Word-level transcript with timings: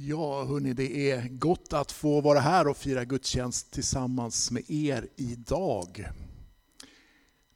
Ja, 0.00 0.44
hörni, 0.44 0.72
det 0.72 1.10
är 1.10 1.28
gott 1.28 1.72
att 1.72 1.92
få 1.92 2.20
vara 2.20 2.40
här 2.40 2.68
och 2.68 2.76
fira 2.76 3.04
gudstjänst 3.04 3.70
tillsammans 3.70 4.50
med 4.50 4.70
er 4.70 5.08
idag. 5.16 6.08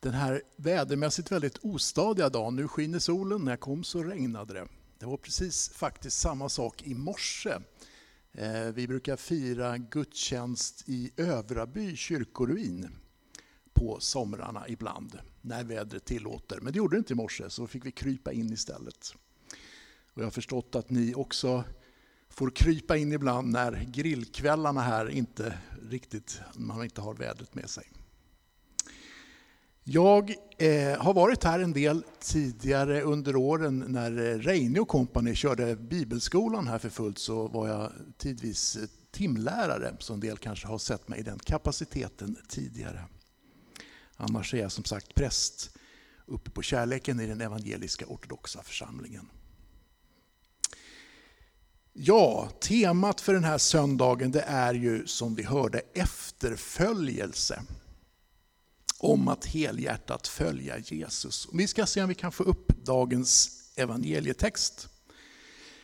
Den 0.00 0.12
här 0.12 0.42
vädermässigt 0.56 1.32
väldigt 1.32 1.58
ostadiga 1.58 2.28
dagen, 2.28 2.56
nu 2.56 2.68
skiner 2.68 2.98
solen, 2.98 3.44
när 3.44 3.52
jag 3.52 3.60
kom 3.60 3.84
så 3.84 4.02
regnade 4.02 4.54
det. 4.54 4.68
Det 4.98 5.06
var 5.06 5.16
precis 5.16 5.68
faktiskt 5.68 6.20
samma 6.20 6.48
sak 6.48 6.82
i 6.82 6.94
morse. 6.94 7.58
Eh, 8.32 8.66
vi 8.74 8.88
brukar 8.88 9.16
fira 9.16 9.78
gudstjänst 9.78 10.84
i 10.86 11.10
Övraby 11.16 11.96
kyrkoruin 11.96 12.88
på 13.72 14.00
somrarna 14.00 14.68
ibland, 14.68 15.18
när 15.40 15.64
vädret 15.64 16.04
tillåter. 16.04 16.60
Men 16.60 16.72
det 16.72 16.76
gjorde 16.76 16.96
det 16.96 16.98
inte 16.98 17.12
i 17.12 17.16
morse, 17.16 17.50
så 17.50 17.66
fick 17.66 17.86
vi 17.86 17.92
krypa 17.92 18.32
in 18.32 18.52
istället. 18.52 19.14
Och 20.14 20.22
jag 20.22 20.26
har 20.26 20.30
förstått 20.30 20.74
att 20.74 20.90
ni 20.90 21.14
också 21.14 21.64
får 22.34 22.50
krypa 22.50 22.96
in 22.96 23.12
ibland 23.12 23.52
när 23.52 23.88
grillkvällarna 23.92 24.80
här 24.80 25.10
inte 25.10 25.58
riktigt, 25.90 26.40
man 26.54 26.84
inte 26.84 27.00
har 27.00 27.14
vädret 27.14 27.54
med 27.54 27.70
sig. 27.70 27.84
Jag 29.84 30.34
eh, 30.58 30.98
har 30.98 31.14
varit 31.14 31.44
här 31.44 31.60
en 31.60 31.72
del 31.72 32.04
tidigare 32.20 33.02
under 33.02 33.36
åren 33.36 33.84
när 33.88 34.32
eh, 34.32 34.38
Reine 34.38 34.80
och 34.80 34.88
kompani 34.88 35.34
körde 35.34 35.76
bibelskolan 35.76 36.68
här 36.68 36.78
för 36.78 36.88
fullt 36.88 37.18
så 37.18 37.48
var 37.48 37.68
jag 37.68 37.92
tidvis 38.18 38.76
eh, 38.76 38.82
timlärare, 39.10 39.96
så 39.98 40.14
en 40.14 40.20
del 40.20 40.38
kanske 40.38 40.66
har 40.68 40.78
sett 40.78 41.08
mig 41.08 41.20
i 41.20 41.22
den 41.22 41.38
kapaciteten 41.38 42.36
tidigare. 42.48 43.04
Annars 44.16 44.54
är 44.54 44.58
jag 44.58 44.72
som 44.72 44.84
sagt 44.84 45.14
präst 45.14 45.76
uppe 46.26 46.50
på 46.50 46.62
kärleken 46.62 47.20
i 47.20 47.26
den 47.26 47.40
evangeliska 47.40 48.06
ortodoxa 48.06 48.62
församlingen. 48.62 49.28
Ja, 51.94 52.48
temat 52.60 53.20
för 53.20 53.34
den 53.34 53.44
här 53.44 53.58
söndagen 53.58 54.32
det 54.32 54.40
är 54.40 54.74
ju 54.74 55.06
som 55.06 55.34
vi 55.34 55.42
hörde 55.42 55.82
efterföljelse. 55.94 57.62
Om 58.98 59.28
att 59.28 59.44
helhjärtat 59.44 60.28
följa 60.28 60.78
Jesus. 60.78 61.48
Vi 61.52 61.68
ska 61.68 61.86
se 61.86 62.02
om 62.02 62.08
vi 62.08 62.14
kan 62.14 62.32
få 62.32 62.42
upp 62.42 62.84
dagens 62.84 63.50
evangelietext. 63.76 64.88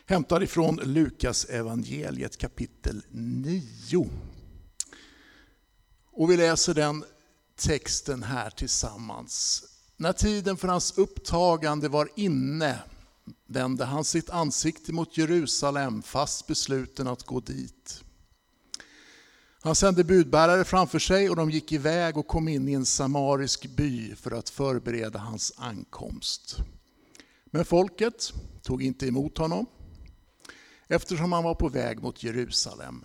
Hämtad 0.07 0.43
ifrån 0.43 0.81
Lukas 0.83 1.45
evangeliet 1.45 2.37
kapitel 2.37 3.03
9. 3.11 4.11
Och 6.13 6.31
vi 6.31 6.37
läser 6.37 6.75
den 6.75 7.05
texten 7.57 8.23
här 8.23 8.51
tillsammans. 8.51 9.65
När 9.97 10.13
tiden 10.13 10.57
för 10.57 10.69
hans 10.69 10.99
upptagande 10.99 11.89
var 11.89 12.09
inne 12.17 12.79
vände 13.49 13.85
han 13.85 14.05
sitt 14.05 14.31
ansikte 14.31 14.93
mot 14.93 15.17
Jerusalem 15.17 16.03
fast 16.03 16.47
besluten 16.47 17.09
att 17.09 17.23
gå 17.23 17.41
dit. 17.41 18.05
Han 19.61 19.75
sände 19.75 20.05
budbärare 20.05 20.65
framför 20.65 20.99
sig 20.99 21.31
och 21.31 21.37
de 21.37 21.51
gick 21.51 21.73
iväg 21.73 22.17
och 22.17 22.27
kom 22.27 22.49
in 22.49 22.69
i 22.69 22.73
en 22.73 22.87
samarisk 22.87 23.67
by 23.67 24.15
för 24.15 24.31
att 24.31 24.49
förbereda 24.49 25.19
hans 25.19 25.53
ankomst. 25.57 26.57
Men 27.47 27.65
folket 27.65 28.33
tog 28.63 28.83
inte 28.83 29.07
emot 29.07 29.39
honom 29.39 29.67
eftersom 30.89 31.33
han 31.33 31.45
var 31.45 31.55
på 31.55 31.69
väg 31.69 32.03
mot 32.03 32.23
Jerusalem. 32.23 33.05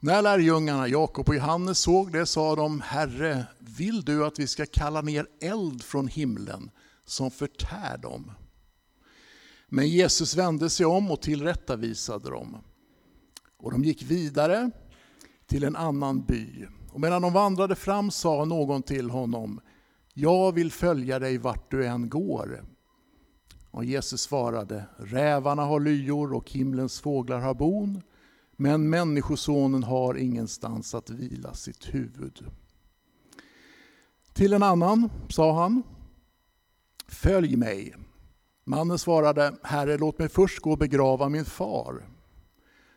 När 0.00 0.22
lärjungarna 0.22 0.88
Jakob 0.88 1.28
och 1.28 1.34
Johannes 1.34 1.78
såg 1.78 2.12
det 2.12 2.26
sa 2.26 2.56
de, 2.56 2.80
Herre, 2.80 3.46
vill 3.58 4.04
du 4.04 4.26
att 4.26 4.38
vi 4.38 4.46
ska 4.46 4.66
kalla 4.66 5.00
ner 5.00 5.26
eld 5.40 5.82
från 5.82 6.08
himlen 6.08 6.70
som 7.04 7.30
förtär 7.30 7.98
dem? 7.98 8.32
Men 9.74 9.88
Jesus 9.88 10.36
vände 10.36 10.70
sig 10.70 10.86
om 10.86 11.10
och 11.10 11.22
tillrättavisade 11.22 12.30
dem. 12.30 12.56
Och 13.56 13.70
de 13.70 13.84
gick 13.84 14.02
vidare 14.02 14.70
till 15.46 15.64
en 15.64 15.76
annan 15.76 16.24
by. 16.24 16.66
Och 16.90 17.00
medan 17.00 17.22
de 17.22 17.32
vandrade 17.32 17.74
fram 17.74 18.10
sa 18.10 18.44
någon 18.44 18.82
till 18.82 19.10
honom, 19.10 19.60
jag 20.14 20.52
vill 20.52 20.72
följa 20.72 21.18
dig 21.18 21.38
vart 21.38 21.70
du 21.70 21.86
än 21.86 22.08
går. 22.08 22.64
Och 23.70 23.84
Jesus 23.84 24.20
svarade, 24.20 24.84
rävarna 24.98 25.62
har 25.62 25.80
lyor 25.80 26.32
och 26.32 26.50
himlens 26.50 27.00
fåglar 27.00 27.40
har 27.40 27.54
bon, 27.54 28.02
men 28.56 28.90
människosonen 28.90 29.82
har 29.82 30.14
ingenstans 30.14 30.94
att 30.94 31.10
vila 31.10 31.54
sitt 31.54 31.94
huvud. 31.94 32.44
Till 34.32 34.52
en 34.52 34.62
annan 34.62 35.10
sa 35.28 35.62
han, 35.62 35.82
följ 37.06 37.56
mig. 37.56 37.94
Mannen 38.64 38.98
svarade, 38.98 39.54
Herre, 39.62 39.98
låt 39.98 40.18
mig 40.18 40.28
först 40.28 40.60
gå 40.60 40.70
och 40.70 40.78
begrava 40.78 41.28
min 41.28 41.44
far. 41.44 42.08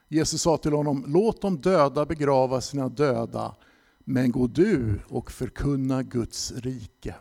Jesus 0.07 0.41
sa 0.41 0.57
till 0.57 0.73
honom, 0.73 1.03
låt 1.07 1.41
de 1.41 1.61
döda 1.61 2.05
begrava 2.05 2.61
sina 2.61 2.89
döda, 2.89 3.55
men 3.99 4.31
gå 4.31 4.47
du 4.47 4.99
och 5.07 5.31
förkunna 5.31 6.03
Guds 6.03 6.51
rike. 6.51 7.15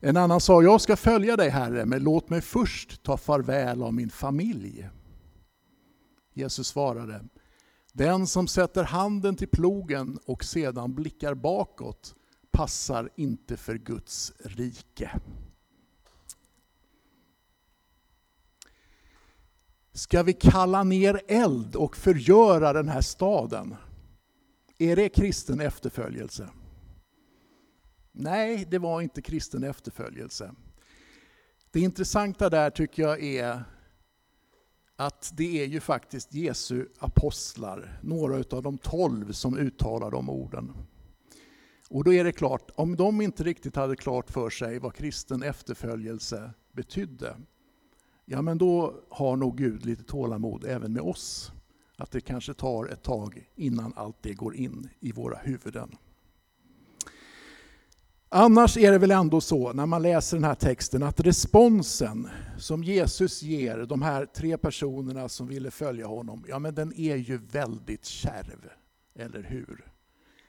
En 0.00 0.16
annan 0.16 0.40
sa, 0.40 0.62
jag 0.62 0.80
ska 0.80 0.96
följa 0.96 1.36
dig 1.36 1.48
Herre, 1.48 1.86
men 1.86 2.02
låt 2.02 2.30
mig 2.30 2.40
först 2.40 3.02
ta 3.02 3.16
farväl 3.16 3.82
av 3.82 3.94
min 3.94 4.10
familj. 4.10 4.88
Jesus 6.34 6.68
svarade, 6.68 7.24
den 7.92 8.26
som 8.26 8.48
sätter 8.48 8.84
handen 8.84 9.36
till 9.36 9.48
plogen 9.48 10.18
och 10.26 10.44
sedan 10.44 10.94
blickar 10.94 11.34
bakåt 11.34 12.14
passar 12.50 13.10
inte 13.16 13.56
för 13.56 13.74
Guds 13.74 14.32
rike. 14.38 15.20
Ska 19.98 20.22
vi 20.22 20.32
kalla 20.32 20.84
ner 20.84 21.20
eld 21.28 21.76
och 21.76 21.96
förgöra 21.96 22.72
den 22.72 22.88
här 22.88 23.00
staden? 23.00 23.74
Är 24.78 24.96
det 24.96 25.08
kristen 25.08 25.60
efterföljelse? 25.60 26.48
Nej, 28.12 28.66
det 28.70 28.78
var 28.78 29.00
inte 29.00 29.22
kristen 29.22 29.64
efterföljelse. 29.64 30.54
Det 31.70 31.80
intressanta 31.80 32.50
där 32.50 32.70
tycker 32.70 33.02
jag 33.02 33.22
är 33.24 33.64
att 34.96 35.32
det 35.36 35.62
är 35.62 35.66
ju 35.66 35.80
faktiskt 35.80 36.34
Jesu 36.34 36.86
apostlar, 36.98 38.00
några 38.02 38.56
av 38.56 38.62
de 38.62 38.78
tolv 38.78 39.32
som 39.32 39.58
uttalar 39.58 40.10
de 40.10 40.30
orden. 40.30 40.72
Och 41.90 42.04
då 42.04 42.12
är 42.12 42.24
det 42.24 42.32
klart, 42.32 42.70
om 42.74 42.96
de 42.96 43.20
inte 43.20 43.44
riktigt 43.44 43.76
hade 43.76 43.96
klart 43.96 44.30
för 44.30 44.50
sig 44.50 44.78
vad 44.78 44.94
kristen 44.94 45.42
efterföljelse 45.42 46.50
betydde, 46.72 47.36
ja 48.30 48.42
men 48.42 48.58
då 48.58 48.94
har 49.08 49.36
nog 49.36 49.56
Gud 49.56 49.86
lite 49.86 50.02
tålamod 50.02 50.64
även 50.64 50.92
med 50.92 51.02
oss. 51.02 51.52
Att 51.96 52.10
det 52.10 52.20
kanske 52.20 52.54
tar 52.54 52.86
ett 52.86 53.02
tag 53.02 53.48
innan 53.56 53.92
allt 53.96 54.16
det 54.22 54.34
går 54.34 54.56
in 54.56 54.88
i 55.00 55.12
våra 55.12 55.38
huvuden. 55.38 55.96
Annars 58.28 58.76
är 58.76 58.92
det 58.92 58.98
väl 58.98 59.10
ändå 59.10 59.40
så 59.40 59.72
när 59.72 59.86
man 59.86 60.02
läser 60.02 60.36
den 60.36 60.44
här 60.44 60.54
texten 60.54 61.02
att 61.02 61.20
responsen 61.20 62.28
som 62.58 62.84
Jesus 62.84 63.42
ger 63.42 63.78
de 63.78 64.02
här 64.02 64.26
tre 64.26 64.58
personerna 64.58 65.28
som 65.28 65.46
ville 65.46 65.70
följa 65.70 66.06
honom, 66.06 66.44
ja 66.48 66.58
men 66.58 66.74
den 66.74 66.92
är 67.00 67.16
ju 67.16 67.36
väldigt 67.36 68.04
kärv. 68.04 68.70
Eller 69.14 69.42
hur? 69.42 69.92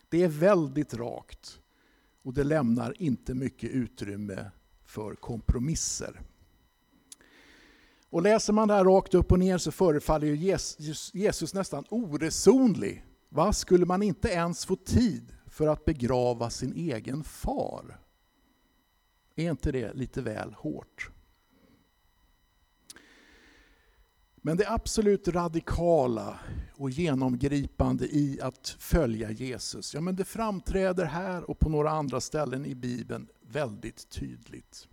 Det 0.09 0.23
är 0.23 0.27
väldigt 0.27 0.93
rakt 0.93 1.59
och 2.23 2.33
det 2.33 2.43
lämnar 2.43 3.01
inte 3.01 3.33
mycket 3.33 3.69
utrymme 3.69 4.51
för 4.85 5.15
kompromisser. 5.15 6.21
Och 8.09 8.21
läser 8.21 8.53
man 8.53 8.67
det 8.67 8.73
här 8.73 8.85
rakt 8.85 9.13
upp 9.13 9.31
och 9.31 9.39
ner 9.39 9.57
så 9.57 9.71
förefaller 9.71 10.27
Jesus, 10.27 11.13
Jesus 11.13 11.53
nästan 11.53 11.85
oresonlig. 11.89 13.05
Va? 13.29 13.53
Skulle 13.53 13.85
man 13.85 14.03
inte 14.03 14.29
ens 14.29 14.65
få 14.65 14.75
tid 14.75 15.33
för 15.47 15.67
att 15.67 15.85
begrava 15.85 16.49
sin 16.49 16.73
egen 16.73 17.23
far? 17.23 17.99
Är 19.35 19.51
inte 19.51 19.71
det 19.71 19.93
lite 19.93 20.21
väl 20.21 20.53
hårt? 20.53 21.09
Men 24.35 24.57
det 24.57 24.71
absolut 24.71 25.27
radikala 25.27 26.39
och 26.75 26.89
genomgripande 26.89 28.05
i 28.05 28.39
att 28.41 28.67
följa 28.79 29.31
Jesus, 29.31 29.93
ja 29.93 30.01
men 30.01 30.15
det 30.15 30.25
framträder 30.25 31.05
här 31.05 31.49
och 31.49 31.59
på 31.59 31.69
några 31.69 31.89
andra 31.89 32.21
ställen 32.21 32.65
i 32.65 32.75
Bibeln 32.75 33.27
väldigt 33.41 34.09
tydligt. 34.09 34.87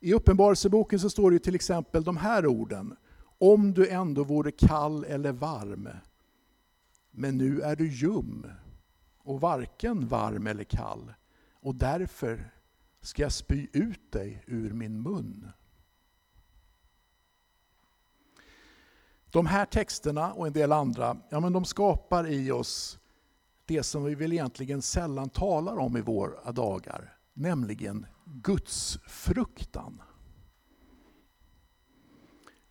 I 0.00 0.14
Uppenbarelseboken 0.14 1.00
så 1.00 1.10
står 1.10 1.30
det 1.30 1.38
till 1.38 1.54
exempel 1.54 2.04
de 2.04 2.16
här 2.16 2.46
orden. 2.46 2.96
Om 3.38 3.74
du 3.74 3.88
ändå 3.88 4.24
vore 4.24 4.50
kall 4.50 5.04
eller 5.04 5.32
varm, 5.32 5.88
men 7.10 7.38
nu 7.38 7.60
är 7.60 7.76
du 7.76 7.88
ljum 7.88 8.46
och 9.18 9.40
varken 9.40 10.08
varm 10.08 10.46
eller 10.46 10.64
kall 10.64 11.12
och 11.60 11.74
därför 11.74 12.50
ska 13.00 13.22
jag 13.22 13.32
spy 13.32 13.68
ut 13.72 14.12
dig 14.12 14.44
ur 14.46 14.72
min 14.72 15.02
mun. 15.02 15.50
De 19.30 19.46
här 19.46 19.66
texterna 19.66 20.32
och 20.32 20.46
en 20.46 20.52
del 20.52 20.72
andra, 20.72 21.16
ja 21.28 21.40
men 21.40 21.52
de 21.52 21.64
skapar 21.64 22.26
i 22.26 22.50
oss 22.50 22.98
det 23.66 23.82
som 23.82 24.04
vi 24.04 24.14
väl 24.14 24.32
egentligen 24.32 24.82
sällan 24.82 25.28
talar 25.28 25.78
om 25.78 25.96
i 25.96 26.00
våra 26.00 26.52
dagar, 26.52 27.16
nämligen 27.32 28.06
Guds 28.30 28.98
fruktan. 29.06 30.02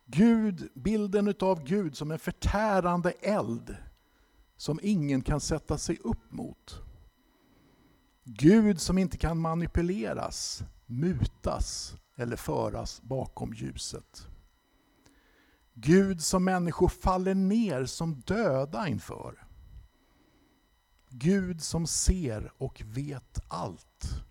Gud, 0.06 0.68
bilden 0.74 1.34
av 1.40 1.64
Gud 1.64 1.96
som 1.96 2.10
en 2.10 2.18
förtärande 2.18 3.10
eld 3.10 3.76
som 4.56 4.80
ingen 4.82 5.22
kan 5.22 5.40
sätta 5.40 5.78
sig 5.78 5.98
upp 5.98 6.32
mot. 6.32 6.82
Gud 8.24 8.80
som 8.80 8.98
inte 8.98 9.16
kan 9.16 9.40
manipuleras, 9.40 10.62
mutas 10.86 11.94
eller 12.16 12.36
föras 12.36 13.02
bakom 13.02 13.54
ljuset. 13.54 14.28
Gud 15.74 16.22
som 16.22 16.44
människor 16.44 16.88
faller 16.88 17.34
ner 17.34 17.84
som 17.84 18.20
döda 18.20 18.88
inför. 18.88 19.46
Gud 21.08 21.62
som 21.62 21.86
ser 21.86 22.52
och 22.58 22.82
vet 22.84 23.40
allt. 23.48 24.24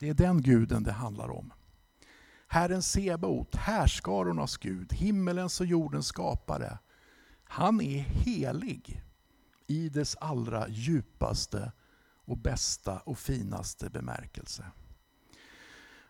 Det 0.00 0.08
är 0.08 0.14
den 0.14 0.42
guden 0.42 0.82
det 0.82 0.92
handlar 0.92 1.30
om. 1.30 1.52
Herren 2.48 2.82
Sebaot, 2.82 3.54
härskarornas 3.54 4.56
Gud, 4.56 4.92
himmelens 4.92 5.60
och 5.60 5.66
jordens 5.66 6.06
skapare. 6.06 6.78
Han 7.44 7.80
är 7.80 8.00
helig 8.00 9.02
i 9.66 9.88
dess 9.88 10.16
allra 10.16 10.68
djupaste 10.68 11.72
och 12.24 12.36
bästa 12.36 12.98
och 12.98 13.18
finaste 13.18 13.90
bemärkelse. 13.90 14.64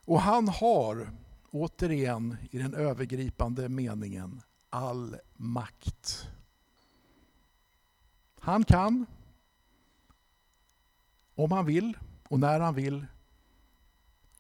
Och 0.05 0.21
han 0.21 0.49
har, 0.49 1.11
återigen 1.51 2.37
i 2.51 2.59
den 2.59 2.75
övergripande 2.75 3.69
meningen, 3.69 4.43
all 4.71 5.17
makt. 5.37 6.29
Han 8.41 8.65
kan, 8.65 9.07
om 11.35 11.53
han 11.53 11.67
vill 11.67 11.99
och 12.29 12.41
när 12.41 12.61
han 12.61 12.75
vill, 12.75 13.07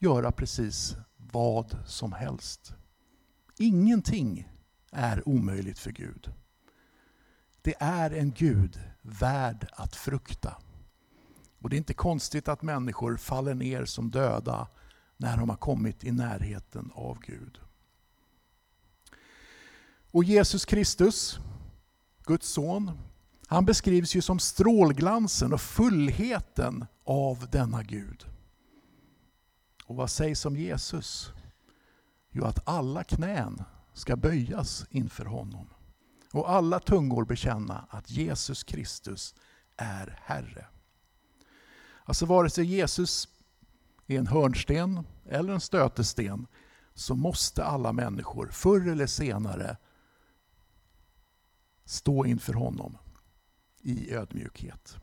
göra 0.01 0.33
precis 0.33 0.97
vad 1.17 1.77
som 1.87 2.13
helst. 2.13 2.75
Ingenting 3.59 4.49
är 4.93 5.29
omöjligt 5.29 5.79
för 5.79 5.91
Gud. 5.91 6.33
Det 7.63 7.75
är 7.79 8.11
en 8.11 8.31
Gud 8.31 8.81
värd 9.03 9.69
att 9.73 9.97
frukta. 9.97 10.57
Och 11.59 11.71
Det 11.71 11.77
är 11.77 11.79
inte 11.79 11.95
konstigt 11.95 12.49
att 12.49 12.63
människor 12.63 13.17
faller 13.17 13.55
ner 13.55 13.85
som 13.85 14.11
döda 14.11 14.69
när 15.17 15.37
de 15.37 15.49
har 15.49 15.57
kommit 15.57 16.05
i 16.05 16.13
närheten 16.13 16.91
av 16.95 17.21
Gud. 17.21 17.59
Och 20.11 20.25
Jesus 20.25 20.65
Kristus, 20.65 21.39
Guds 22.25 22.49
son, 22.49 22.91
han 23.47 23.65
beskrivs 23.65 24.15
ju 24.15 24.23
som 24.23 24.39
strålglansen 24.39 25.53
och 25.53 25.61
fullheten 25.61 26.87
av 27.05 27.47
denna 27.53 27.83
Gud. 27.83 28.30
Och 29.91 29.97
vad 29.97 30.11
sägs 30.11 30.47
om 30.47 30.57
Jesus? 30.57 31.33
Jo, 32.31 32.45
att 32.45 32.69
alla 32.69 33.05
knän 33.05 33.63
ska 33.93 34.17
böjas 34.17 34.87
inför 34.91 35.25
honom. 35.25 35.67
Och 36.33 36.51
alla 36.51 36.81
tungor 36.81 37.25
bekänna 37.25 37.87
att 37.91 38.11
Jesus 38.11 38.65
Kristus 38.65 39.35
är 39.77 40.19
Herre. 40.23 40.67
Alltså 42.05 42.27
vare 42.27 42.51
sig 42.51 42.65
Jesus 42.65 43.29
är 44.07 44.19
en 44.19 44.27
hörnsten 44.27 45.07
eller 45.29 45.53
en 45.53 45.61
stötesten 45.61 46.47
så 46.95 47.15
måste 47.15 47.65
alla 47.65 47.93
människor 47.93 48.49
förr 48.53 48.89
eller 48.89 49.07
senare 49.07 49.77
stå 51.85 52.27
inför 52.27 52.55
honom 52.55 52.99
i 53.81 54.15
ödmjukhet. 54.15 54.99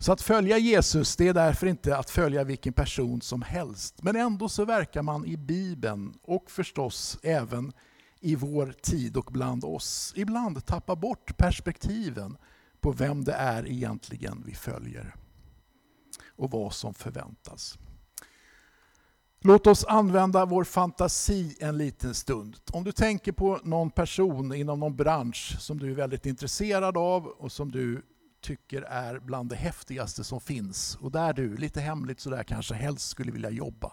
Så 0.00 0.12
att 0.12 0.22
följa 0.22 0.58
Jesus 0.58 1.16
det 1.16 1.28
är 1.28 1.34
därför 1.34 1.66
inte 1.66 1.96
att 1.96 2.10
följa 2.10 2.44
vilken 2.44 2.72
person 2.72 3.20
som 3.20 3.42
helst. 3.42 4.02
Men 4.02 4.16
ändå 4.16 4.48
så 4.48 4.64
verkar 4.64 5.02
man 5.02 5.26
i 5.26 5.36
Bibeln 5.36 6.18
och 6.22 6.50
förstås 6.50 7.18
även 7.22 7.72
i 8.20 8.34
vår 8.34 8.74
tid 8.82 9.16
och 9.16 9.28
bland 9.32 9.64
oss 9.64 10.12
ibland 10.16 10.66
tappa 10.66 10.96
bort 10.96 11.36
perspektiven 11.36 12.36
på 12.80 12.92
vem 12.92 13.24
det 13.24 13.32
är 13.32 13.66
egentligen 13.66 14.42
vi 14.46 14.54
följer 14.54 15.14
och 16.36 16.50
vad 16.50 16.72
som 16.72 16.94
förväntas. 16.94 17.78
Låt 19.40 19.66
oss 19.66 19.84
använda 19.84 20.44
vår 20.46 20.64
fantasi 20.64 21.56
en 21.60 21.78
liten 21.78 22.14
stund. 22.14 22.56
Om 22.72 22.84
du 22.84 22.92
tänker 22.92 23.32
på 23.32 23.60
någon 23.62 23.90
person 23.90 24.54
inom 24.54 24.80
någon 24.80 24.96
bransch 24.96 25.56
som 25.60 25.78
du 25.78 25.90
är 25.90 25.94
väldigt 25.94 26.26
intresserad 26.26 26.96
av 26.96 27.26
och 27.26 27.52
som 27.52 27.70
du 27.70 28.02
tycker 28.40 28.82
är 28.82 29.18
bland 29.18 29.50
det 29.50 29.56
häftigaste 29.56 30.24
som 30.24 30.40
finns 30.40 30.96
och 31.00 31.12
där 31.12 31.32
du, 31.32 31.56
lite 31.56 31.80
hemligt 31.80 32.20
sådär, 32.20 32.42
kanske 32.42 32.74
helst 32.74 33.08
skulle 33.08 33.32
vilja 33.32 33.50
jobba. 33.50 33.92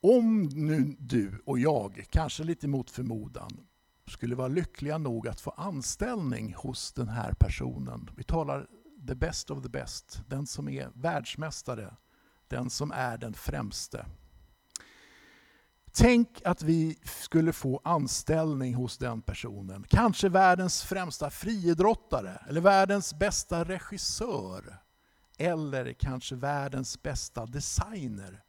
Om 0.00 0.42
nu 0.42 0.96
du 0.98 1.42
och 1.46 1.58
jag, 1.58 2.06
kanske 2.10 2.44
lite 2.44 2.68
mot 2.68 2.90
förmodan, 2.90 3.66
skulle 4.06 4.34
vara 4.34 4.48
lyckliga 4.48 4.98
nog 4.98 5.28
att 5.28 5.40
få 5.40 5.50
anställning 5.50 6.54
hos 6.54 6.92
den 6.92 7.08
här 7.08 7.32
personen. 7.32 8.10
Vi 8.16 8.24
talar 8.24 8.66
the 9.08 9.14
best 9.14 9.50
of 9.50 9.62
the 9.62 9.68
best, 9.68 10.22
den 10.26 10.46
som 10.46 10.68
är 10.68 10.90
världsmästare, 10.94 11.96
den 12.48 12.70
som 12.70 12.92
är 12.92 13.18
den 13.18 13.34
främste. 13.34 14.06
Tänk 15.94 16.42
att 16.44 16.62
vi 16.62 16.98
skulle 17.04 17.52
få 17.52 17.80
anställning 17.84 18.74
hos 18.74 18.98
den 18.98 19.22
personen. 19.22 19.84
Kanske 19.88 20.28
världens 20.28 20.82
främsta 20.82 21.30
friidrottare, 21.30 22.42
eller 22.48 22.60
världens 22.60 23.14
bästa 23.14 23.64
regissör. 23.64 24.78
Eller 25.38 25.92
kanske 25.92 26.34
världens 26.34 27.02
bästa 27.02 27.46
designer. 27.46 28.42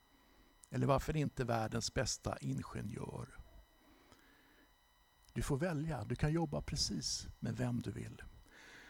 Eller 0.69 0.87
varför 0.87 1.15
inte 1.15 1.43
världens 1.43 1.93
bästa 1.93 2.37
ingenjör. 2.37 3.27
Du 5.33 5.41
får 5.41 5.57
välja, 5.57 6.03
du 6.03 6.15
kan 6.15 6.31
jobba 6.31 6.61
precis 6.61 7.27
med 7.39 7.57
vem 7.57 7.81
du 7.81 7.91
vill. 7.91 8.21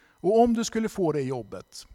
Och 0.07 0.39
om 0.39 0.53
du 0.53 0.63
skulle 0.63 0.89
få 0.89 1.11
det 1.11 1.21
jobbet, 1.21 1.87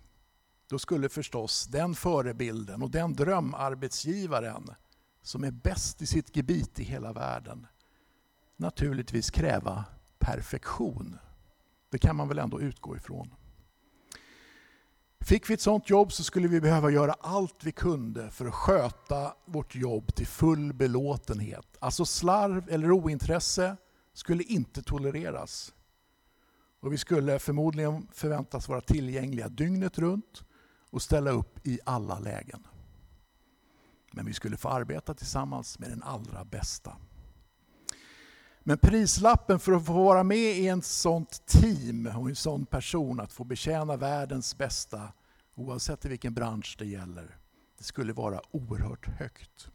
då 0.69 0.79
skulle 0.79 1.09
förstås 1.09 1.67
den 1.67 1.95
förebilden 1.95 2.83
och 2.83 2.91
den 2.91 3.13
drömarbetsgivaren 3.13 4.71
som 5.29 5.45
är 5.45 5.51
bäst 5.51 6.03
i 6.03 6.07
sitt 6.07 6.37
gebit 6.37 6.81
i 6.81 6.85
hela 6.85 7.13
världen 7.13 7.67
naturligtvis 8.57 9.31
kräva 9.31 9.85
perfektion. 10.19 11.19
Det 11.91 11.99
kan 11.99 12.17
man 12.17 12.29
väl 12.29 12.39
ändå 12.39 12.61
utgå 12.61 12.97
ifrån. 12.97 13.35
Fick 15.21 15.51
vi 15.51 15.55
ett 15.55 15.61
sånt 15.61 15.91
jobb 15.91 16.13
så 16.13 16.25
skulle 16.25 16.49
vi 16.49 16.61
behöva 16.61 16.91
göra 16.91 17.13
allt 17.13 17.65
vi 17.65 17.73
kunde 17.73 18.31
för 18.31 18.47
att 18.47 18.55
sköta 18.55 19.35
vårt 19.45 19.75
jobb 19.75 20.15
till 20.15 20.27
full 20.27 20.73
belåtenhet. 20.73 21.77
Alltså 21.79 22.05
slarv 22.05 22.69
eller 22.69 22.93
ointresse 22.93 23.77
skulle 24.13 24.43
inte 24.43 24.83
tolereras. 24.83 25.75
Och 26.81 26.93
vi 26.93 26.99
skulle 26.99 27.39
förmodligen 27.39 28.09
förväntas 28.13 28.69
vara 28.69 28.81
tillgängliga 28.81 29.49
dygnet 29.49 29.99
runt 29.99 30.45
och 30.91 31.03
ställa 31.03 31.31
upp 31.31 31.67
i 31.67 31.81
alla 31.85 32.19
lägen. 32.19 32.67
Men 34.19 34.27
vi 34.27 34.35
skulle 34.35 34.57
få 34.57 34.69
arbeta 34.69 35.15
tillsammans 35.15 35.79
med 35.79 35.91
den 35.91 36.03
allra 36.03 36.45
bästa. 36.45 36.97
Men 38.61 38.79
prislappen 38.79 39.61
för 39.61 39.73
att 39.73 39.87
få 39.87 39.93
vara 39.93 40.23
med 40.23 40.59
i 40.59 40.69
ett 40.69 40.85
sånt 40.85 41.47
team 41.47 42.07
och 42.07 42.29
en 42.29 42.37
sån 42.37 42.67
person, 42.67 43.21
att 43.21 43.33
få 43.33 43.45
betjäna 43.45 43.97
världens 43.97 44.59
bästa, 44.59 45.13
oavsett 45.55 46.05
i 46.05 46.09
vilken 46.09 46.35
bransch 46.35 46.77
det 46.79 46.87
gäller, 46.87 47.37
det 47.79 47.85
skulle 47.85 48.13
vara 48.13 48.41
oerhört 48.51 49.07
högt. 49.07 49.69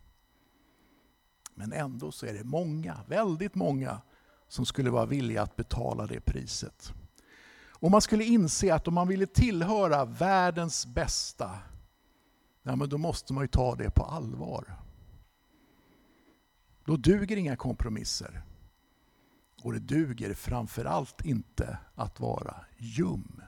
Men 1.55 1.73
ändå 1.73 2.11
så 2.11 2.25
är 2.25 2.33
det 2.33 2.43
många, 2.43 2.97
väldigt 3.07 3.55
många, 3.55 4.01
som 4.47 4.65
skulle 4.65 4.89
vara 4.89 5.05
villiga 5.05 5.41
att 5.41 5.55
betala 5.55 6.07
det 6.07 6.19
priset. 6.19 6.93
Och 7.69 7.91
man 7.91 8.01
skulle 8.01 8.23
inse 8.23 8.73
att 8.75 8.87
om 8.87 8.93
man 8.93 9.07
ville 9.07 9.25
tillhöra 9.25 10.05
världens 10.05 10.85
bästa, 10.85 11.59
ja, 12.63 12.75
men 12.75 12.89
då 12.89 12.97
måste 12.97 13.33
man 13.33 13.43
ju 13.43 13.47
ta 13.47 13.75
det 13.75 13.89
på 13.89 14.03
allvar. 14.03 14.79
Då 16.85 16.97
duger 16.97 17.37
inga 17.37 17.55
kompromisser. 17.55 18.41
Och 19.63 19.73
det 19.73 19.79
duger 19.79 20.33
framförallt 20.33 21.25
inte 21.25 21.77
att 21.95 22.19
vara 22.19 22.55
ljum. 22.77 23.41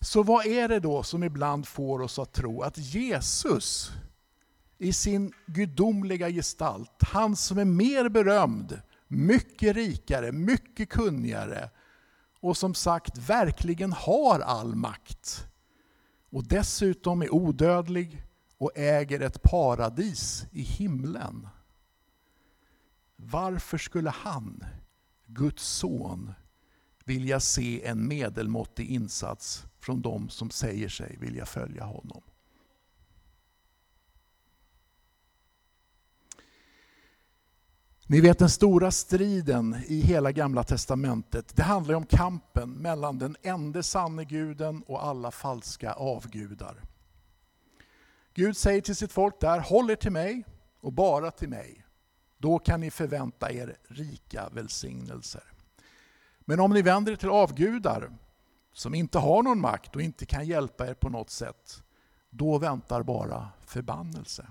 Så 0.00 0.22
vad 0.22 0.46
är 0.46 0.68
det 0.68 0.80
då 0.80 1.02
som 1.02 1.24
ibland 1.24 1.68
får 1.68 2.02
oss 2.02 2.18
att 2.18 2.32
tro 2.32 2.62
att 2.62 2.78
Jesus 2.78 3.92
i 4.78 4.92
sin 4.92 5.32
gudomliga 5.46 6.30
gestalt, 6.30 7.02
han 7.02 7.36
som 7.36 7.58
är 7.58 7.64
mer 7.64 8.08
berömd, 8.08 8.80
mycket 9.08 9.76
rikare, 9.76 10.32
mycket 10.32 10.88
kunnigare 10.88 11.70
och 12.40 12.56
som 12.56 12.74
sagt 12.74 13.18
verkligen 13.18 13.92
har 13.92 14.40
all 14.40 14.74
makt 14.74 15.49
och 16.30 16.46
dessutom 16.48 17.22
är 17.22 17.34
odödlig 17.34 18.22
och 18.58 18.72
äger 18.74 19.20
ett 19.20 19.42
paradis 19.42 20.46
i 20.52 20.62
himlen. 20.62 21.48
Varför 23.16 23.78
skulle 23.78 24.10
han, 24.10 24.64
Guds 25.26 25.62
son, 25.62 26.32
vilja 27.04 27.40
se 27.40 27.86
en 27.86 28.08
medelmåttig 28.08 28.90
insats 28.90 29.66
från 29.78 30.02
de 30.02 30.28
som 30.28 30.50
säger 30.50 30.88
sig 30.88 31.16
vilja 31.20 31.46
följa 31.46 31.84
honom? 31.84 32.22
Ni 38.10 38.20
vet 38.20 38.38
den 38.38 38.50
stora 38.50 38.90
striden 38.90 39.76
i 39.86 40.00
hela 40.00 40.32
gamla 40.32 40.64
testamentet, 40.64 41.56
det 41.56 41.62
handlar 41.62 41.94
om 41.94 42.06
kampen 42.06 42.70
mellan 42.70 43.18
den 43.18 43.36
enda 43.42 43.82
sanne 43.82 44.24
guden 44.24 44.82
och 44.86 45.04
alla 45.04 45.30
falska 45.30 45.92
avgudar. 45.92 46.82
Gud 48.34 48.56
säger 48.56 48.80
till 48.80 48.96
sitt 48.96 49.12
folk 49.12 49.40
där, 49.40 49.60
håll 49.60 49.90
er 49.90 49.96
till 49.96 50.12
mig 50.12 50.44
och 50.80 50.92
bara 50.92 51.30
till 51.30 51.48
mig. 51.48 51.84
Då 52.38 52.58
kan 52.58 52.80
ni 52.80 52.90
förvänta 52.90 53.52
er 53.52 53.76
rika 53.88 54.48
välsignelser. 54.48 55.44
Men 56.40 56.60
om 56.60 56.70
ni 56.70 56.82
vänder 56.82 57.12
er 57.12 57.16
till 57.16 57.28
avgudar 57.28 58.10
som 58.72 58.94
inte 58.94 59.18
har 59.18 59.42
någon 59.42 59.60
makt 59.60 59.96
och 59.96 60.02
inte 60.02 60.26
kan 60.26 60.46
hjälpa 60.46 60.88
er 60.88 60.94
på 60.94 61.08
något 61.08 61.30
sätt, 61.30 61.82
då 62.30 62.58
väntar 62.58 63.02
bara 63.02 63.48
förbannelse. 63.66 64.46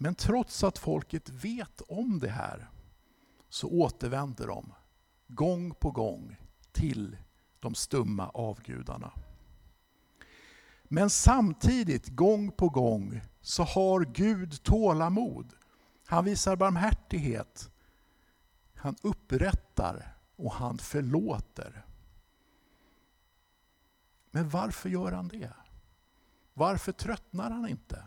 Men 0.00 0.14
trots 0.14 0.64
att 0.64 0.78
folket 0.78 1.28
vet 1.28 1.80
om 1.80 2.18
det 2.18 2.28
här 2.28 2.70
så 3.48 3.68
återvänder 3.68 4.46
de 4.46 4.72
gång 5.26 5.74
på 5.74 5.90
gång 5.90 6.36
till 6.72 7.16
de 7.60 7.74
stumma 7.74 8.28
avgudarna. 8.28 9.12
Men 10.82 11.10
samtidigt, 11.10 12.08
gång 12.08 12.50
på 12.50 12.68
gång, 12.68 13.20
så 13.40 13.62
har 13.62 14.04
Gud 14.04 14.62
tålamod. 14.62 15.52
Han 16.06 16.24
visar 16.24 16.56
barmhärtighet. 16.56 17.70
Han 18.74 18.96
upprättar 19.02 20.16
och 20.36 20.52
han 20.52 20.78
förlåter. 20.78 21.86
Men 24.30 24.48
varför 24.48 24.88
gör 24.88 25.12
han 25.12 25.28
det? 25.28 25.52
Varför 26.54 26.92
tröttnar 26.92 27.50
han 27.50 27.68
inte? 27.68 28.04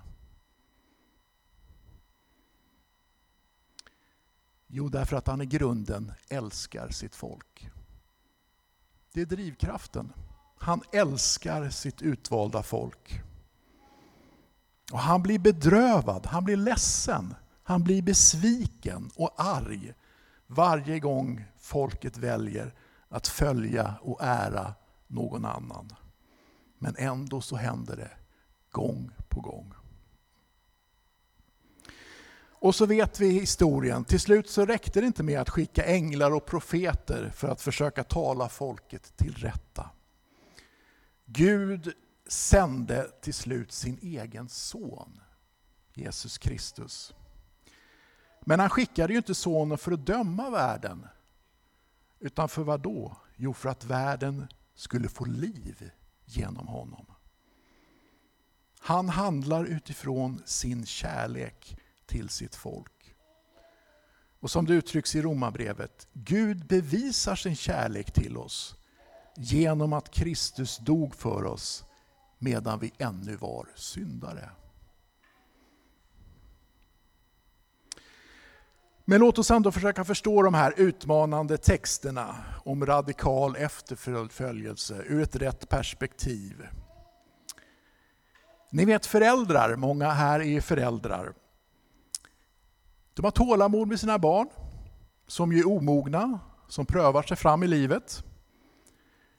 Jo, 4.74 4.90
därför 4.90 5.16
att 5.16 5.28
han 5.28 5.42
i 5.42 5.46
grunden 5.46 6.12
älskar 6.30 6.90
sitt 6.90 7.16
folk. 7.16 7.70
Det 9.14 9.22
är 9.22 9.26
drivkraften. 9.26 10.14
Han 10.58 10.82
älskar 10.92 11.70
sitt 11.70 12.02
utvalda 12.02 12.64
folk. 12.64 13.22
Och 14.92 15.00
han 15.00 15.22
blir 15.22 15.40
bedrövad, 15.40 16.26
han 16.26 16.44
blir 16.44 16.56
ledsen, 16.58 17.36
han 17.64 17.84
blir 17.84 18.02
besviken 18.02 19.12
och 19.16 19.34
arg 19.38 19.94
varje 20.48 21.00
gång 21.00 21.46
folket 21.58 22.18
väljer 22.18 22.74
att 23.10 23.28
följa 23.28 23.96
och 24.02 24.20
ära 24.22 24.74
någon 25.08 25.46
annan. 25.46 25.90
Men 26.78 26.96
ändå 26.98 27.42
så 27.42 27.56
händer 27.56 27.96
det 27.96 28.12
gång 28.72 29.12
på 29.30 29.42
gång. 29.42 29.74
Och 32.62 32.76
så 32.76 32.86
vet 32.86 33.20
vi 33.20 33.30
historien, 33.30 34.06
till 34.06 34.20
slut 34.20 34.50
så 34.50 34.66
räckte 34.66 35.02
det 35.02 35.08
inte 35.08 35.24
med 35.24 35.40
att 35.40 35.50
skicka 35.50 35.86
änglar 35.86 36.32
och 36.32 36.46
profeter 36.46 37.32
för 37.36 37.48
att 37.48 37.62
försöka 37.62 38.04
tala 38.04 38.50
folket 38.50 39.18
till 39.18 39.36
rätta. 39.36 39.90
Gud 41.26 41.94
sände 42.28 43.12
till 43.22 43.34
slut 43.34 43.72
sin 43.72 43.98
egen 44.02 44.50
son, 44.50 45.20
Jesus 45.94 46.38
Kristus. 46.38 47.14
Men 48.42 48.60
han 48.60 48.70
skickade 48.70 49.14
ju 49.14 49.18
inte 49.18 49.36
sonen 49.36 49.78
för 49.78 49.92
att 49.92 50.06
döma 50.06 50.50
världen. 50.50 51.08
Utan 52.20 52.50
för 52.50 52.64
vad 52.64 52.82
då? 52.82 53.18
Jo, 53.36 53.54
för 53.54 53.70
att 53.70 53.86
världen 53.86 54.48
skulle 54.76 55.10
få 55.10 55.26
liv 55.26 55.92
genom 56.26 56.68
honom. 56.68 57.06
Han 58.80 59.10
handlar 59.10 59.66
utifrån 59.66 60.42
sin 60.46 60.86
kärlek 60.86 61.78
till 62.12 62.30
sitt 62.30 62.56
folk. 62.56 63.16
Och 64.40 64.52
som 64.52 64.66
det 64.66 64.74
uttrycks 64.74 65.16
i 65.16 65.22
Romarbrevet, 65.22 66.08
Gud 66.14 66.68
bevisar 66.68 67.36
sin 67.36 67.56
kärlek 67.56 68.12
till 68.12 68.38
oss 68.38 68.76
genom 69.36 69.94
att 69.94 70.12
Kristus 70.12 70.78
dog 70.78 71.16
för 71.16 71.46
oss 71.46 71.84
medan 72.40 72.80
vi 72.80 72.94
ännu 72.98 73.36
var 73.36 73.68
syndare. 73.76 74.50
Men 79.06 79.20
låt 79.20 79.38
oss 79.38 79.52
ändå 79.52 79.72
försöka 79.72 80.06
förstå 80.06 80.42
de 80.42 80.54
här 80.54 80.74
utmanande 80.78 81.58
texterna 81.58 82.36
om 82.66 82.86
radikal 82.86 83.56
efterföljelse 83.56 85.04
ur 85.08 85.22
ett 85.22 85.36
rätt 85.36 85.70
perspektiv. 85.70 86.68
Ni 88.72 88.86
vet 88.86 89.06
föräldrar, 89.06 89.76
många 89.76 90.10
här 90.10 90.42
är 90.42 90.62
föräldrar. 90.62 91.34
De 93.22 93.26
har 93.26 93.32
tålamod 93.32 93.88
med 93.88 94.00
sina 94.00 94.20
barn, 94.20 94.48
som 95.28 95.52
ju 95.52 95.60
är 95.60 95.68
omogna, 95.68 96.40
som 96.68 96.86
prövar 96.86 97.24
sig 97.24 97.38
fram 97.38 97.64
i 97.64 97.68
livet. 97.68 98.24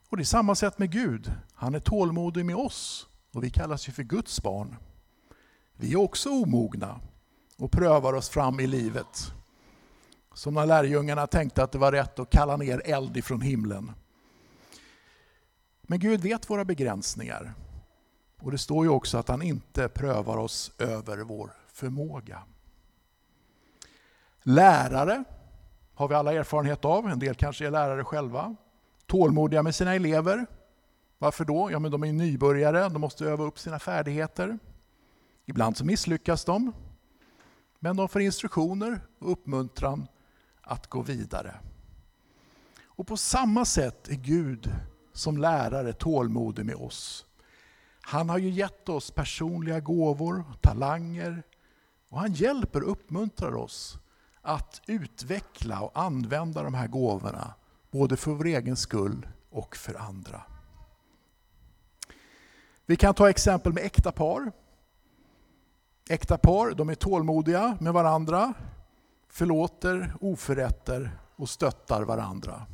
Och 0.09 0.17
det 0.17 0.23
är 0.23 0.25
samma 0.25 0.55
sätt 0.55 0.79
med 0.79 0.91
Gud. 0.93 1.33
Han 1.55 1.75
är 1.75 1.81
tålmodig 1.81 2.47
med 2.47 2.57
oss 2.57 3.07
och 3.35 3.45
vi 3.45 3.51
kallas 3.51 3.89
ju 3.89 3.93
för 3.93 4.03
Guds 4.03 4.43
barn. 4.43 4.77
Vi 5.77 5.93
är 5.93 5.97
också 5.97 6.31
omogna 6.31 7.01
och 7.59 7.73
prövar 7.73 8.13
oss 8.13 8.29
fram 8.29 8.61
i 8.61 8.67
livet. 8.67 9.33
Som 10.35 10.55
när 10.55 10.67
lärjungarna 10.67 11.27
tänkte 11.27 11.63
att 11.63 11.73
det 11.73 11.79
var 11.79 11.93
rätt 11.93 12.19
att 12.19 12.31
kalla 12.31 12.57
ner 12.57 12.83
eld 12.85 13.17
ifrån 13.17 13.41
himlen. 13.41 13.93
Men 15.83 15.99
Gud 15.99 16.21
vet 16.21 16.51
våra 16.51 16.65
begränsningar. 16.65 17.55
Och 18.41 18.51
det 18.51 18.59
står 18.59 18.85
ju 18.85 18.91
också 18.91 19.19
att 19.19 19.29
han 19.29 19.43
inte 19.43 19.89
prövar 19.89 20.37
oss 20.37 20.73
över 20.79 21.19
vår 21.19 21.53
förmåga. 21.73 22.43
Lärare 24.43 25.25
har 25.95 26.09
vi 26.09 26.15
alla 26.15 26.33
erfarenhet 26.33 26.85
av, 26.85 27.09
en 27.09 27.19
del 27.19 27.35
kanske 27.35 27.67
är 27.67 27.71
lärare 27.71 28.05
själva. 28.05 28.57
Tålmodiga 29.07 29.63
med 29.63 29.75
sina 29.75 29.95
elever. 29.95 30.47
Varför 31.19 31.45
då? 31.45 31.69
Ja, 31.73 31.79
men 31.79 31.91
de 31.91 32.05
är 32.05 32.13
nybörjare, 32.13 32.89
de 32.89 33.01
måste 33.01 33.25
öva 33.25 33.45
upp 33.45 33.59
sina 33.59 33.79
färdigheter. 33.79 34.59
Ibland 35.47 35.77
så 35.77 35.85
misslyckas 35.85 36.45
de. 36.45 36.73
Men 37.79 37.97
de 37.97 38.09
får 38.09 38.23
instruktioner 38.23 39.01
och 39.19 39.33
uppmuntran 39.33 40.07
att 40.63 40.87
gå 40.87 41.03
vidare. 41.03 41.55
Och 42.85 43.07
på 43.07 43.17
samma 43.17 43.65
sätt 43.65 44.09
är 44.09 44.15
Gud 44.15 44.73
som 45.13 45.39
lärare 45.39 45.93
tålmodig 45.93 46.67
med 46.67 46.75
oss. 46.77 47.27
Han 48.01 48.29
har 48.29 48.39
ju 48.39 48.51
gett 48.51 48.89
oss 48.89 49.11
personliga 49.11 49.81
gåvor, 49.81 50.45
talanger 50.61 51.43
och 52.09 52.21
han 52.21 52.33
hjälper 52.33 52.83
och 52.83 52.91
uppmuntrar 52.91 53.55
oss 53.55 53.99
att 54.43 54.83
utveckla 54.87 55.81
och 55.81 55.99
använda 55.99 56.63
de 56.63 56.75
här 56.75 56.87
gåvorna 56.87 57.55
både 57.91 58.17
för 58.17 58.31
vår 58.31 58.47
egen 58.47 58.77
skull 58.77 59.29
och 59.51 59.77
för 59.77 59.95
andra. 59.95 60.43
Vi 62.87 62.97
kan 62.97 63.15
ta 63.15 63.31
exempel 63.31 63.73
med 63.73 63.85
äkta 63.85 64.13
par. 64.13 64.53
Äkta 66.09 66.39
par 66.39 66.71
de 66.71 66.89
är 66.89 66.95
tålmodiga 66.95 67.77
med 67.81 67.93
varandra, 67.93 68.55
förlåter 69.29 70.15
oförrätter 70.21 71.11
och 71.37 71.49
stöttar 71.49 72.03
varandra. 72.03 72.67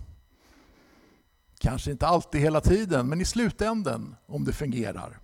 Kanske 1.58 1.90
inte 1.90 2.06
alltid 2.06 2.40
hela 2.40 2.60
tiden, 2.60 3.08
men 3.08 3.20
i 3.20 3.24
slutänden 3.24 4.16
om 4.26 4.44
det 4.44 4.52
fungerar. 4.52 5.18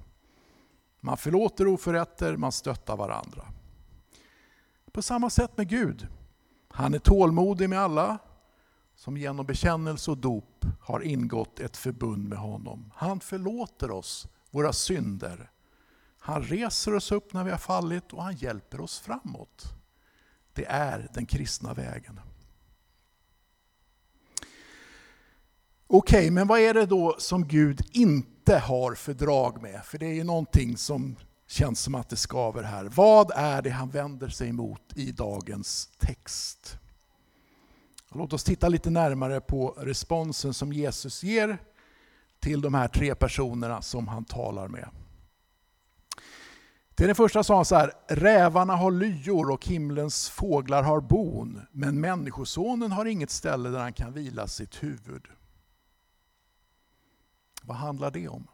Man 1.01 1.17
förlåter 1.17 1.67
oförrätter, 1.67 2.37
man 2.37 2.53
stöttar 2.53 2.97
varandra. 2.97 3.45
På 4.93 5.03
samma 5.03 5.31
sätt 5.31 5.57
med 5.57 5.69
Gud. 5.69 6.09
Han 6.77 6.95
är 6.95 6.99
tålmodig 6.99 7.69
med 7.69 7.81
alla 7.81 8.19
som 8.95 9.17
genom 9.17 9.47
bekännelse 9.47 10.11
och 10.11 10.19
dop 10.19 10.65
har 10.81 11.01
ingått 11.01 11.61
ett 11.61 11.77
förbund 11.77 12.29
med 12.29 12.39
honom. 12.39 12.93
Han 12.95 13.21
förlåter 13.21 13.91
oss 13.91 14.29
våra 14.51 14.73
synder. 14.73 15.51
Han 16.19 16.43
reser 16.43 16.95
oss 16.95 17.13
upp 17.13 17.33
när 17.33 17.45
vi 17.45 17.51
har 17.51 17.59
fallit 17.59 18.13
och 18.13 18.23
han 18.23 18.37
hjälper 18.37 18.81
oss 18.81 18.99
framåt. 18.99 19.65
Det 20.53 20.65
är 20.65 21.09
den 21.15 21.27
kristna 21.27 21.75
vägen. 21.75 22.21
Okej, 25.87 26.19
okay, 26.19 26.31
men 26.31 26.47
vad 26.47 26.61
är 26.61 26.75
det 26.75 26.87
då 26.87 27.17
som 27.19 27.49
Gud 27.49 27.87
inte 27.93 28.59
har 28.59 28.95
fördrag 28.95 29.63
med? 29.63 29.85
För 29.85 29.99
det 29.99 30.07
är 30.07 30.15
ju 30.15 30.25
någonting 30.25 30.77
som 30.77 31.17
känns 31.47 31.81
som 31.81 31.95
att 31.95 32.09
det 32.09 32.17
skaver 32.17 32.63
här. 32.63 32.85
Vad 32.85 33.31
är 33.35 33.63
det 33.63 33.71
han 33.71 33.91
vänder 33.91 34.29
sig 34.29 34.49
emot 34.49 34.93
i 34.95 35.13
dagens 35.13 35.87
text? 35.99 36.79
Låt 38.11 38.33
oss 38.33 38.45
titta 38.45 38.69
lite 38.69 38.91
närmare 38.91 39.41
på 39.41 39.69
responsen 39.79 40.55
som 40.55 40.73
Jesus 40.73 41.23
ger 41.23 41.59
till 42.41 42.61
de 42.61 42.75
här 42.75 42.89
tre 42.89 43.15
personerna 43.15 43.83
som 43.83 44.09
han 44.09 44.25
talar 44.25 44.69
med. 44.69 44.89
Till 46.95 47.07
den 47.07 47.15
första 47.15 47.45
sa 47.45 47.57
han 47.57 47.65
så 47.65 47.77
här, 47.77 47.93
rävarna 48.09 48.77
har 48.77 48.91
lyor 48.91 49.51
och 49.51 49.67
himlens 49.67 50.29
fåglar 50.29 50.83
har 50.83 51.01
bon, 51.01 51.61
men 51.73 52.01
människosonen 52.01 52.93
har 52.93 53.05
inget 53.05 53.31
ställe 53.31 53.69
där 53.69 53.79
han 53.79 53.93
kan 53.93 54.13
vila 54.13 54.49
sitt 54.49 54.83
huvud. 54.83 55.29
Vad 57.63 57.77
handlar 57.77 58.11
det 58.11 58.29
om? 58.29 58.47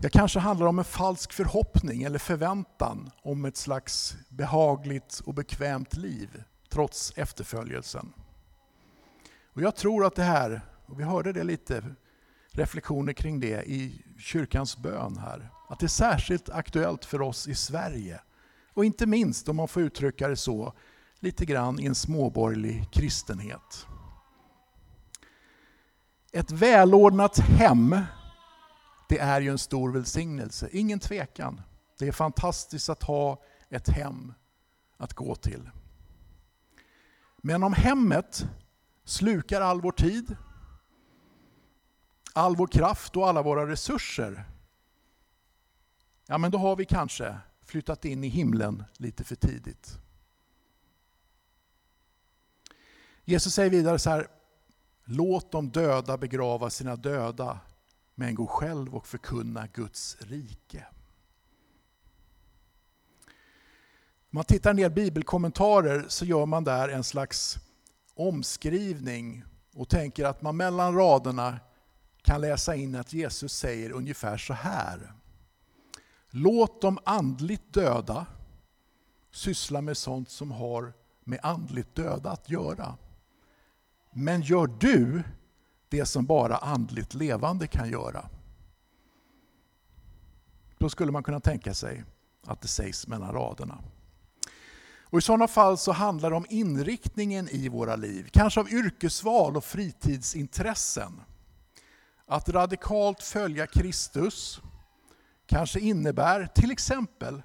Det 0.00 0.10
kanske 0.10 0.38
handlar 0.38 0.66
om 0.66 0.78
en 0.78 0.84
falsk 0.84 1.32
förhoppning 1.32 2.02
eller 2.02 2.18
förväntan 2.18 3.10
om 3.22 3.44
ett 3.44 3.56
slags 3.56 4.16
behagligt 4.28 5.20
och 5.24 5.34
bekvämt 5.34 5.96
liv 5.96 6.42
trots 6.68 7.12
efterföljelsen. 7.16 8.12
Och 9.52 9.62
jag 9.62 9.76
tror 9.76 10.06
att 10.06 10.14
det 10.14 10.22
här, 10.22 10.60
och 10.86 11.00
vi 11.00 11.04
hörde 11.04 11.32
det 11.32 11.44
lite, 11.44 11.84
reflektioner 12.52 13.12
kring 13.12 13.40
det 13.40 13.70
i 13.70 14.04
kyrkans 14.18 14.76
bön 14.76 15.18
här, 15.18 15.50
att 15.68 15.80
det 15.80 15.86
är 15.86 15.88
särskilt 15.88 16.50
aktuellt 16.50 17.04
för 17.04 17.22
oss 17.22 17.48
i 17.48 17.54
Sverige. 17.54 18.20
Och 18.74 18.84
inte 18.84 19.06
minst, 19.06 19.48
om 19.48 19.56
man 19.56 19.68
får 19.68 19.82
uttrycka 19.82 20.28
det 20.28 20.36
så, 20.36 20.72
lite 21.20 21.44
grann 21.44 21.80
i 21.80 21.86
en 21.86 21.94
småborgerlig 21.94 22.90
kristenhet. 22.92 23.86
Ett 26.32 26.50
välordnat 26.50 27.38
hem, 27.38 27.96
det 29.08 29.18
är 29.18 29.40
ju 29.40 29.50
en 29.50 29.58
stor 29.58 29.92
välsignelse, 29.92 30.68
ingen 30.72 31.00
tvekan. 31.00 31.60
Det 31.98 32.08
är 32.08 32.12
fantastiskt 32.12 32.88
att 32.88 33.02
ha 33.02 33.42
ett 33.68 33.88
hem 33.88 34.34
att 34.96 35.14
gå 35.14 35.34
till. 35.34 35.70
Men 37.36 37.62
om 37.62 37.72
hemmet 37.72 38.46
slukar 39.04 39.60
all 39.60 39.80
vår 39.80 39.92
tid, 39.92 40.36
all 42.32 42.56
vår 42.56 42.66
kraft 42.66 43.16
och 43.16 43.28
alla 43.28 43.42
våra 43.42 43.66
resurser, 43.66 44.44
ja 46.26 46.38
men 46.38 46.50
då 46.50 46.58
har 46.58 46.76
vi 46.76 46.84
kanske 46.84 47.38
flyttat 47.62 48.04
in 48.04 48.24
i 48.24 48.28
himlen 48.28 48.84
lite 48.96 49.24
för 49.24 49.36
tidigt. 49.36 49.98
Jesus 53.24 53.54
säger 53.54 53.70
vidare 53.70 53.98
så 53.98 54.10
här, 54.10 54.28
låt 55.04 55.52
de 55.52 55.70
döda 55.70 56.18
begrava 56.18 56.70
sina 56.70 56.96
döda, 56.96 57.60
men 58.18 58.34
gå 58.34 58.46
själv 58.46 58.94
och 58.94 59.06
förkunna 59.06 59.66
Guds 59.66 60.16
rike. 60.20 60.86
Om 64.30 64.30
man 64.30 64.44
tittar 64.44 64.74
ner 64.74 64.90
bibelkommentarer 64.90 66.04
så 66.08 66.24
gör 66.24 66.46
man 66.46 66.64
där 66.64 66.88
en 66.88 67.04
slags 67.04 67.58
omskrivning 68.14 69.44
och 69.74 69.88
tänker 69.88 70.24
att 70.24 70.42
man 70.42 70.56
mellan 70.56 70.94
raderna 70.94 71.60
kan 72.22 72.40
läsa 72.40 72.74
in 72.74 72.94
att 72.94 73.12
Jesus 73.12 73.52
säger 73.52 73.92
ungefär 73.92 74.36
så 74.36 74.52
här. 74.52 75.12
Låt 76.30 76.80
de 76.80 76.98
andligt 77.04 77.72
döda 77.72 78.26
syssla 79.30 79.80
med 79.80 79.96
sånt 79.96 80.30
som 80.30 80.50
har 80.50 80.92
med 81.24 81.40
andligt 81.42 81.94
döda 81.94 82.30
att 82.30 82.50
göra. 82.50 82.94
Men 84.12 84.42
gör 84.42 84.66
du 84.66 85.22
det 85.88 86.06
som 86.06 86.26
bara 86.26 86.56
andligt 86.56 87.14
levande 87.14 87.66
kan 87.66 87.90
göra. 87.90 88.28
Då 90.78 90.88
skulle 90.88 91.12
man 91.12 91.22
kunna 91.22 91.40
tänka 91.40 91.74
sig 91.74 92.04
att 92.46 92.60
det 92.60 92.68
sägs 92.68 93.06
mellan 93.06 93.32
raderna. 93.32 93.78
Och 95.10 95.18
I 95.18 95.22
sådana 95.22 95.48
fall 95.48 95.78
så 95.78 95.92
handlar 95.92 96.30
det 96.30 96.36
om 96.36 96.46
inriktningen 96.48 97.48
i 97.48 97.68
våra 97.68 97.96
liv, 97.96 98.28
kanske 98.32 98.60
av 98.60 98.70
yrkesval 98.70 99.56
och 99.56 99.64
fritidsintressen. 99.64 101.20
Att 102.26 102.48
radikalt 102.48 103.22
följa 103.22 103.66
Kristus 103.66 104.60
kanske 105.46 105.80
innebär 105.80 106.46
till 106.46 106.70
exempel 106.70 107.42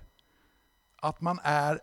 att 1.02 1.22
man 1.22 1.40
är 1.44 1.80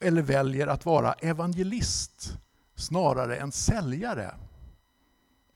eller 0.00 0.22
väljer 0.22 0.66
att 0.66 0.86
vara 0.86 1.12
evangelist 1.12 2.38
snarare 2.76 3.36
än 3.36 3.52
säljare. 3.52 4.34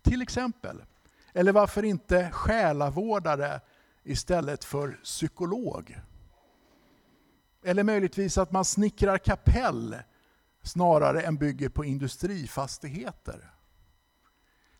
Till 0.08 0.22
exempel. 0.22 0.82
Eller 1.32 1.52
varför 1.52 1.82
inte 1.82 2.30
själavårdare 2.30 3.60
istället 4.04 4.64
för 4.64 5.00
psykolog? 5.04 6.00
Eller 7.64 7.84
möjligtvis 7.84 8.38
att 8.38 8.52
man 8.52 8.64
snickrar 8.64 9.18
kapell 9.18 9.96
snarare 10.62 11.20
än 11.22 11.36
bygger 11.36 11.68
på 11.68 11.84
industrifastigheter. 11.84 13.50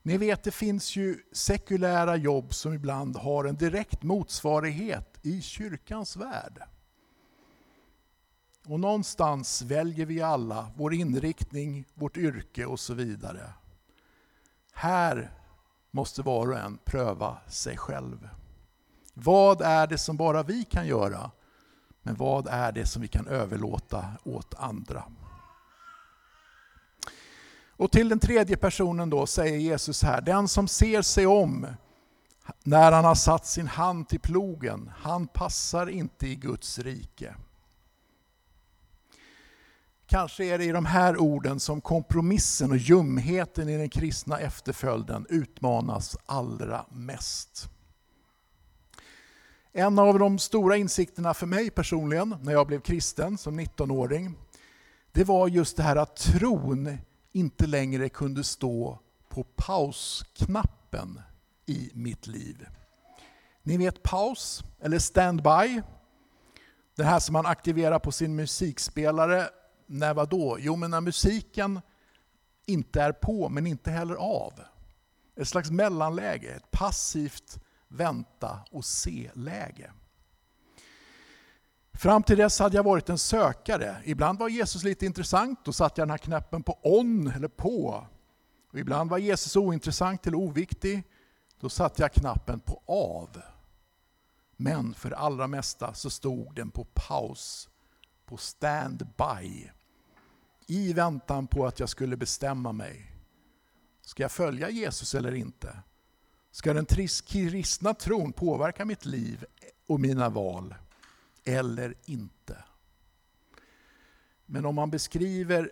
Ni 0.02 0.18
vet, 0.18 0.44
det 0.44 0.50
finns 0.50 0.96
ju 0.96 1.22
sekulära 1.32 2.16
jobb 2.16 2.54
som 2.54 2.72
ibland 2.72 3.16
har 3.16 3.44
en 3.44 3.56
direkt 3.56 4.02
motsvarighet 4.02 5.18
i 5.22 5.42
kyrkans 5.42 6.16
värld. 6.16 6.62
Och 8.66 8.80
någonstans 8.80 9.62
väljer 9.62 10.06
vi 10.06 10.22
alla 10.22 10.70
vår 10.76 10.94
inriktning, 10.94 11.84
vårt 11.94 12.16
yrke 12.16 12.66
och 12.66 12.80
så 12.80 12.94
vidare. 12.94 13.52
Här 14.80 15.30
måste 15.90 16.22
var 16.22 16.50
och 16.50 16.58
en 16.58 16.78
pröva 16.84 17.36
sig 17.46 17.76
själv. 17.76 18.28
Vad 19.14 19.62
är 19.62 19.86
det 19.86 19.98
som 19.98 20.16
bara 20.16 20.42
vi 20.42 20.64
kan 20.64 20.86
göra? 20.86 21.30
Men 22.02 22.14
vad 22.14 22.46
är 22.46 22.72
det 22.72 22.86
som 22.86 23.02
vi 23.02 23.08
kan 23.08 23.26
överlåta 23.26 24.06
åt 24.24 24.54
andra? 24.54 25.04
Och 27.76 27.90
till 27.90 28.08
den 28.08 28.18
tredje 28.18 28.56
personen 28.56 29.10
då 29.10 29.26
säger 29.26 29.58
Jesus 29.58 30.02
här, 30.02 30.20
den 30.20 30.48
som 30.48 30.68
ser 30.68 31.02
sig 31.02 31.26
om 31.26 31.66
när 32.62 32.92
han 32.92 33.04
har 33.04 33.14
satt 33.14 33.46
sin 33.46 33.66
hand 33.68 34.08
till 34.08 34.20
plogen, 34.20 34.92
han 34.96 35.26
passar 35.26 35.86
inte 35.86 36.26
i 36.26 36.34
Guds 36.34 36.78
rike. 36.78 37.34
Kanske 40.10 40.44
är 40.44 40.58
det 40.58 40.64
i 40.64 40.72
de 40.72 40.86
här 40.86 41.16
orden 41.16 41.60
som 41.60 41.80
kompromissen 41.80 42.70
och 42.70 42.76
ljumheten 42.76 43.68
i 43.68 43.76
den 43.76 43.90
kristna 43.90 44.38
efterföljden 44.38 45.26
utmanas 45.28 46.16
allra 46.26 46.84
mest. 46.90 47.68
En 49.72 49.98
av 49.98 50.18
de 50.18 50.38
stora 50.38 50.76
insikterna 50.76 51.34
för 51.34 51.46
mig 51.46 51.70
personligen 51.70 52.36
när 52.42 52.52
jag 52.52 52.66
blev 52.66 52.80
kristen 52.80 53.38
som 53.38 53.60
19-åring, 53.60 54.34
det 55.12 55.24
var 55.24 55.48
just 55.48 55.76
det 55.76 55.82
här 55.82 55.96
att 55.96 56.16
tron 56.16 56.98
inte 57.32 57.66
längre 57.66 58.08
kunde 58.08 58.44
stå 58.44 58.98
på 59.28 59.44
pausknappen 59.44 61.20
i 61.66 61.90
mitt 61.94 62.26
liv. 62.26 62.66
Ni 63.62 63.76
vet 63.76 64.02
paus, 64.02 64.64
eller 64.80 64.98
standby. 64.98 65.82
Det 66.96 67.04
här 67.04 67.18
som 67.18 67.32
man 67.32 67.46
aktiverar 67.46 67.98
på 67.98 68.12
sin 68.12 68.36
musikspelare. 68.36 69.48
När 69.90 70.14
vad 70.14 70.28
då? 70.28 70.56
Jo, 70.60 70.76
men 70.76 70.90
när 70.90 71.00
musiken 71.00 71.80
inte 72.66 73.02
är 73.02 73.12
på 73.12 73.48
men 73.48 73.66
inte 73.66 73.90
heller 73.90 74.14
av. 74.14 74.52
Ett 75.36 75.48
slags 75.48 75.70
mellanläge, 75.70 76.48
ett 76.48 76.70
passivt 76.70 77.58
vänta 77.88 78.60
och 78.70 78.84
se-läge. 78.84 79.92
Fram 81.92 82.22
till 82.22 82.36
dess 82.38 82.58
hade 82.58 82.76
jag 82.76 82.84
varit 82.84 83.08
en 83.08 83.18
sökare. 83.18 83.96
Ibland 84.04 84.38
var 84.38 84.48
Jesus 84.48 84.84
lite 84.84 85.06
intressant, 85.06 85.64
då 85.64 85.72
satte 85.72 86.00
jag 86.00 86.08
den 86.08 86.10
här 86.10 86.18
knappen 86.18 86.62
på 86.62 86.78
on 86.82 87.26
eller 87.26 87.48
på. 87.48 88.06
Och 88.72 88.78
ibland 88.78 89.10
var 89.10 89.18
Jesus 89.18 89.56
ointressant 89.56 90.26
eller 90.26 90.38
oviktig, 90.38 91.02
då 91.60 91.68
satte 91.68 92.02
jag 92.02 92.12
knappen 92.12 92.60
på 92.60 92.82
av. 92.86 93.42
Men 94.56 94.94
för 94.94 95.10
det 95.10 95.16
allra 95.16 95.46
mesta 95.46 95.94
så 95.94 96.10
stod 96.10 96.54
den 96.54 96.70
på 96.70 96.84
paus, 96.84 97.68
på 98.26 98.36
standby. 98.36 99.70
I 100.70 100.92
väntan 100.92 101.46
på 101.46 101.66
att 101.66 101.80
jag 101.80 101.88
skulle 101.88 102.16
bestämma 102.16 102.72
mig. 102.72 103.12
Ska 104.02 104.22
jag 104.22 104.32
följa 104.32 104.70
Jesus 104.70 105.14
eller 105.14 105.34
inte? 105.34 105.78
Ska 106.50 106.74
den 106.74 106.86
kristna 107.26 107.94
tron 107.94 108.32
påverka 108.32 108.84
mitt 108.84 109.04
liv 109.04 109.44
och 109.86 110.00
mina 110.00 110.28
val? 110.28 110.74
eller 111.48 111.94
inte. 112.04 112.64
Men 114.46 114.66
om 114.66 114.74
man 114.74 114.90
beskriver 114.90 115.70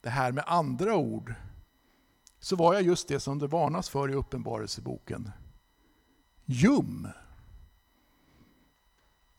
det 0.00 0.10
här 0.10 0.32
med 0.32 0.44
andra 0.46 0.96
ord 0.96 1.34
så 2.38 2.56
var 2.56 2.74
jag 2.74 2.82
just 2.82 3.08
det 3.08 3.20
som 3.20 3.38
det 3.38 3.46
varnas 3.46 3.88
för 3.88 4.10
i 4.10 4.14
Uppenbarelseboken. 4.14 5.30
Ljum. 6.44 7.08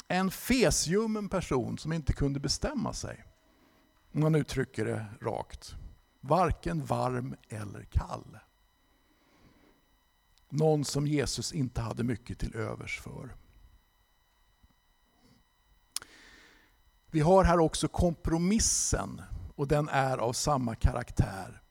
En 0.07 0.31
fesljummen 0.31 1.29
person 1.29 1.77
som 1.77 1.93
inte 1.93 2.13
kunde 2.13 2.39
bestämma 2.39 2.93
sig. 2.93 3.25
Om 4.17 4.23
man 4.23 4.35
uttrycker 4.35 4.85
det 4.85 5.05
rakt. 5.21 5.75
Varken 6.21 6.85
varm 6.85 7.35
eller 7.49 7.83
kall. 7.83 8.37
Någon 10.49 10.85
som 10.85 11.07
Jesus 11.07 11.53
inte 11.53 11.81
hade 11.81 12.03
mycket 12.03 12.39
till 12.39 12.55
övers 12.55 13.01
för. 13.01 13.35
Vi 17.11 17.19
har 17.19 17.43
här 17.43 17.59
också 17.59 17.87
kompromissen 17.87 19.21
och 19.55 19.67
den 19.67 19.89
är 19.89 20.17
av 20.17 20.33
samma 20.33 20.75
karaktär. 20.75 21.61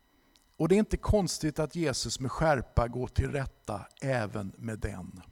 Och 0.56 0.68
det 0.68 0.74
är 0.74 0.78
inte 0.78 0.96
konstigt 0.96 1.58
att 1.58 1.74
Jesus 1.74 2.20
med 2.20 2.32
skärpa 2.32 2.88
går 2.88 3.08
till 3.08 3.32
rätta 3.32 3.86
även 4.00 4.52
med 4.56 4.78
den. 4.78 5.22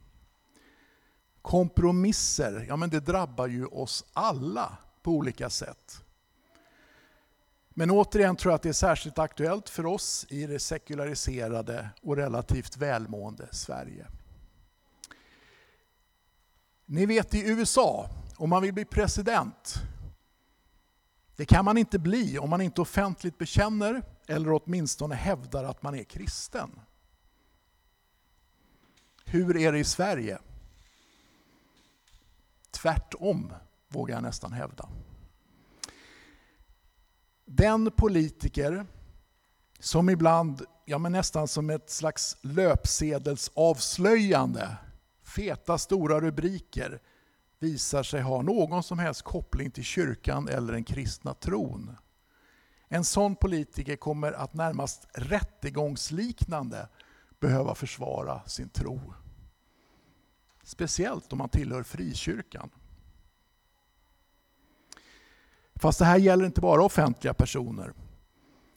Kompromisser, 1.41 2.65
ja 2.67 2.75
men 2.75 2.89
det 2.89 2.99
drabbar 2.99 3.47
ju 3.47 3.65
oss 3.65 4.05
alla 4.13 4.77
på 5.01 5.11
olika 5.11 5.49
sätt. 5.49 6.04
Men 7.77 7.91
återigen 7.91 8.35
tror 8.35 8.51
jag 8.51 8.55
att 8.55 8.61
det 8.61 8.69
är 8.69 8.73
särskilt 8.73 9.19
aktuellt 9.19 9.69
för 9.69 9.85
oss 9.85 10.25
i 10.29 10.45
det 10.45 10.59
sekulariserade 10.59 11.89
och 12.01 12.15
relativt 12.15 12.77
välmående 12.77 13.47
Sverige. 13.51 14.07
Ni 16.85 17.05
vet 17.05 17.33
i 17.33 17.49
USA, 17.49 18.09
om 18.37 18.49
man 18.49 18.61
vill 18.61 18.73
bli 18.73 18.85
president, 18.85 19.73
det 21.35 21.45
kan 21.45 21.65
man 21.65 21.77
inte 21.77 21.99
bli 21.99 22.37
om 22.39 22.49
man 22.49 22.61
inte 22.61 22.81
offentligt 22.81 23.37
bekänner 23.37 24.03
eller 24.27 24.53
åtminstone 24.53 25.15
hävdar 25.15 25.63
att 25.63 25.81
man 25.81 25.95
är 25.95 26.03
kristen. 26.03 26.79
Hur 29.25 29.57
är 29.57 29.71
det 29.71 29.79
i 29.79 29.83
Sverige? 29.83 30.39
Tvärtom, 32.71 33.53
vågar 33.87 34.15
jag 34.15 34.23
nästan 34.23 34.53
hävda. 34.53 34.89
Den 37.45 37.91
politiker 37.91 38.85
som 39.79 40.09
ibland, 40.09 40.61
ja 40.85 40.97
men 40.97 41.11
nästan 41.11 41.47
som 41.47 41.69
ett 41.69 41.89
slags 41.89 42.37
löpsedelsavslöjande, 42.41 44.77
feta 45.23 45.77
stora 45.77 46.21
rubriker, 46.21 47.01
visar 47.59 48.03
sig 48.03 48.21
ha 48.21 48.41
någon 48.41 48.83
som 48.83 48.99
helst 48.99 49.21
koppling 49.21 49.71
till 49.71 49.83
kyrkan 49.83 50.47
eller 50.47 50.73
den 50.73 50.83
kristna 50.83 51.33
tron. 51.33 51.95
En 52.87 53.03
sån 53.03 53.35
politiker 53.35 53.95
kommer 53.95 54.31
att 54.31 54.53
närmast 54.53 55.07
rättegångsliknande 55.13 56.89
behöva 57.39 57.75
försvara 57.75 58.41
sin 58.45 58.69
tro. 58.69 59.13
Speciellt 60.63 61.31
om 61.31 61.37
man 61.37 61.49
tillhör 61.49 61.83
frikyrkan. 61.83 62.69
Fast 65.85 65.99
det 65.99 66.05
här 66.05 66.17
gäller 66.17 66.45
inte 66.45 66.61
bara 66.61 66.83
offentliga 66.83 67.33
personer. 67.33 67.93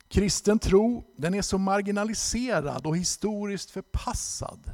Kristen 0.08 0.58
tro 0.58 1.04
den 1.16 1.34
är 1.34 1.42
så 1.42 1.58
marginaliserad 1.58 2.86
och 2.86 2.96
historiskt 2.96 3.70
förpassad 3.70 4.72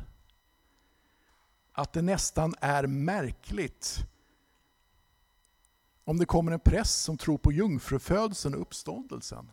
att 1.73 1.93
det 1.93 2.03
nästan 2.03 2.55
är 2.61 2.87
märkligt 2.87 3.99
om 6.05 6.19
det 6.19 6.27
kommer 6.27 6.53
en 6.53 6.61
präst 6.61 7.03
som 7.03 7.19
tror 7.19 7.39
på 7.39 7.53
jungfrufödseln 7.53 8.55
och 8.55 8.61
uppståndelsen. 8.61 9.51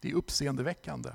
Det 0.00 0.10
är 0.10 0.14
uppseendeväckande. 0.14 1.10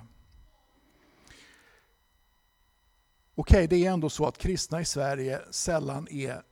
Okej, 3.36 3.68
det 3.68 3.86
är 3.86 3.92
ändå 3.92 4.10
så 4.10 4.26
att 4.26 4.38
kristna 4.38 4.82
i 4.82 4.86
Sverige 4.86 5.42
sällan 5.52 6.08
är 6.08 6.44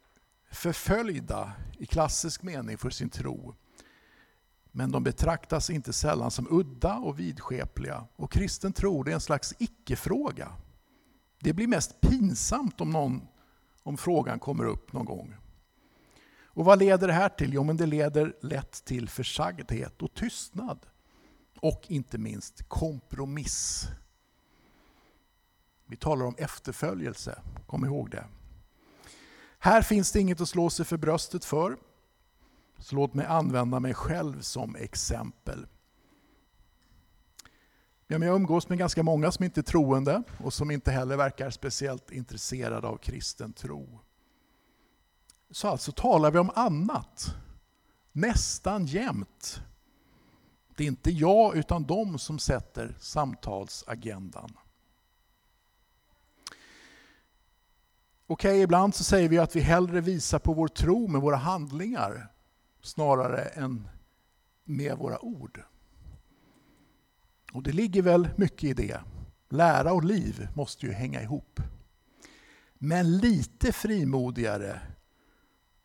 förföljda 0.56 1.52
i 1.78 1.86
klassisk 1.86 2.44
mening 2.44 2.78
för 2.78 2.90
sin 2.90 3.10
tro. 3.10 3.56
Men 4.72 4.92
de 4.92 5.04
betraktas 5.04 5.70
inte 5.70 5.94
sällan 5.94 6.32
som 6.32 6.48
udda 6.50 6.96
och 6.96 7.20
vidskepliga. 7.20 8.08
Och 8.16 8.32
kristen 8.32 8.74
tro 8.74 9.08
är 9.08 9.12
en 9.12 9.22
slags 9.22 9.54
icke-fråga. 9.60 10.52
Det 11.40 11.54
blir 11.54 11.68
mest 11.68 12.02
pinsamt 12.02 12.82
om, 12.82 12.90
någon, 12.90 13.28
om 13.84 13.98
frågan 13.98 14.40
kommer 14.40 14.66
upp 14.66 14.94
någon 14.94 15.06
gång. 15.06 15.36
Och 16.44 16.66
vad 16.66 16.80
leder 16.80 17.08
det 17.08 17.14
här 17.14 17.30
till? 17.30 17.54
Jo, 17.54 17.64
men 17.64 17.78
det 17.78 17.86
leder 17.86 18.36
lätt 18.42 18.86
till 18.86 19.10
försagdhet 19.10 20.02
och 20.02 20.14
tystnad. 20.14 20.86
Och 21.60 21.82
inte 21.88 22.18
minst 22.18 22.70
kompromiss. 22.70 23.88
Vi 25.88 25.98
talar 25.98 26.26
om 26.26 26.36
efterföljelse, 26.38 27.42
kom 27.68 27.86
ihåg 27.86 28.12
det. 28.12 28.26
Här 29.66 29.82
finns 29.82 30.12
det 30.12 30.20
inget 30.20 30.42
att 30.42 30.50
slå 30.50 30.70
sig 30.70 30.86
för 30.86 30.98
bröstet 30.98 31.46
för. 31.46 31.78
Så 32.80 32.96
låt 32.96 33.14
mig 33.14 33.26
använda 33.26 33.80
mig 33.80 33.94
själv 33.94 34.42
som 34.42 34.76
exempel. 34.76 35.68
Jag 38.08 38.24
umgås 38.24 38.70
med 38.70 38.78
ganska 38.78 39.04
många 39.04 39.32
som 39.32 39.46
inte 39.46 39.60
är 39.60 39.64
troende 39.64 40.24
och 40.44 40.54
som 40.54 40.72
inte 40.72 40.92
heller 40.92 41.18
verkar 41.18 41.50
speciellt 41.50 42.12
intresserade 42.12 42.88
av 42.88 42.98
kristen 42.98 43.54
tro. 43.54 44.00
Så 45.52 45.68
alltså 45.68 45.92
talar 45.92 46.32
vi 46.32 46.40
om 46.40 46.52
annat. 46.56 47.36
Nästan 48.12 48.86
jämt. 48.86 49.62
Det 50.78 50.84
är 50.84 50.88
inte 50.88 51.12
jag 51.12 51.56
utan 51.56 51.84
de 51.84 52.20
som 52.20 52.40
sätter 52.40 52.96
samtalsagendan. 53.00 54.58
Okej, 58.28 58.52
okay, 58.52 58.62
ibland 58.62 58.96
så 58.96 59.04
säger 59.04 59.30
vi 59.30 59.38
att 59.38 59.56
vi 59.56 59.60
hellre 59.60 60.02
visar 60.02 60.40
på 60.40 60.54
vår 60.54 60.68
tro 60.68 61.08
med 61.08 61.22
våra 61.22 61.36
handlingar 61.36 62.32
snarare 62.82 63.42
än 63.42 63.88
med 64.64 64.98
våra 64.98 65.26
ord. 65.26 65.64
Och 67.54 67.64
det 67.64 67.72
ligger 67.72 68.02
väl 68.02 68.30
mycket 68.36 68.64
i 68.64 68.74
det. 68.74 69.02
Lära 69.50 69.94
och 69.94 70.04
liv 70.04 70.48
måste 70.56 70.86
ju 70.86 70.92
hänga 70.92 71.22
ihop. 71.22 71.60
Men 72.74 73.18
lite 73.18 73.72
frimodigare 73.72 74.82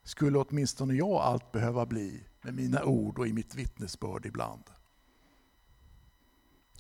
skulle 0.03 0.39
åtminstone 0.39 0.95
jag 0.95 1.21
allt 1.21 1.53
behöva 1.53 1.87
bli 1.87 2.25
med 2.43 2.55
mina 2.55 2.85
ord 2.85 3.19
och 3.19 3.27
i 3.27 3.33
mitt 3.33 3.55
vittnesbörd 3.55 4.27
ibland. 4.27 4.65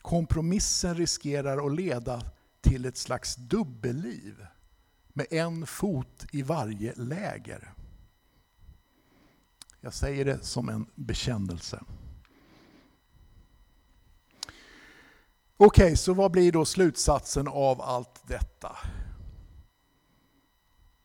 Kompromissen 0.02 0.94
riskerar 0.94 1.66
att 1.66 1.74
leda 1.74 2.22
till 2.60 2.84
ett 2.84 2.96
slags 2.96 3.36
dubbelliv 3.36 4.46
med 5.12 5.26
en 5.30 5.66
fot 5.66 6.26
i 6.32 6.42
varje 6.42 6.94
läger. 6.94 7.74
Jag 9.80 9.94
säger 9.94 10.24
det 10.24 10.44
som 10.44 10.68
en 10.68 10.86
bekännelse. 10.94 11.82
Okej, 15.56 15.84
okay, 15.84 15.96
så 15.96 16.14
vad 16.14 16.30
blir 16.30 16.52
då 16.52 16.64
slutsatsen 16.64 17.48
av 17.48 17.80
allt 17.80 18.28
detta? 18.28 18.76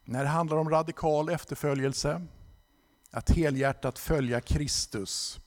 När 0.03 0.23
det 0.23 0.29
handlar 0.29 0.57
om 0.57 0.69
radikal 0.69 1.29
efterföljelse, 1.29 2.27
att 3.11 3.29
helhjärtat 3.29 3.99
följa 3.99 4.41
Kristus, 4.41 5.39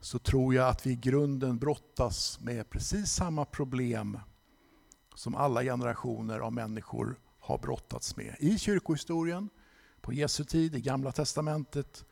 så 0.00 0.18
tror 0.18 0.54
jag 0.54 0.68
att 0.68 0.86
vi 0.86 0.90
i 0.90 0.96
grunden 0.96 1.58
brottas 1.58 2.40
med 2.40 2.70
precis 2.70 3.12
samma 3.12 3.44
problem 3.44 4.18
som 5.14 5.34
alla 5.34 5.62
generationer 5.62 6.38
av 6.38 6.52
människor 6.52 7.18
har 7.42 7.58
brottats 7.58 8.16
med. 8.16 8.36
I 8.38 8.58
kyrkohistorien, 8.58 9.48
på 10.00 10.12
Jesu 10.12 10.44
tid, 10.44 10.74
i 10.74 10.80
Gamla 10.80 11.12
Testamentet 11.12 12.04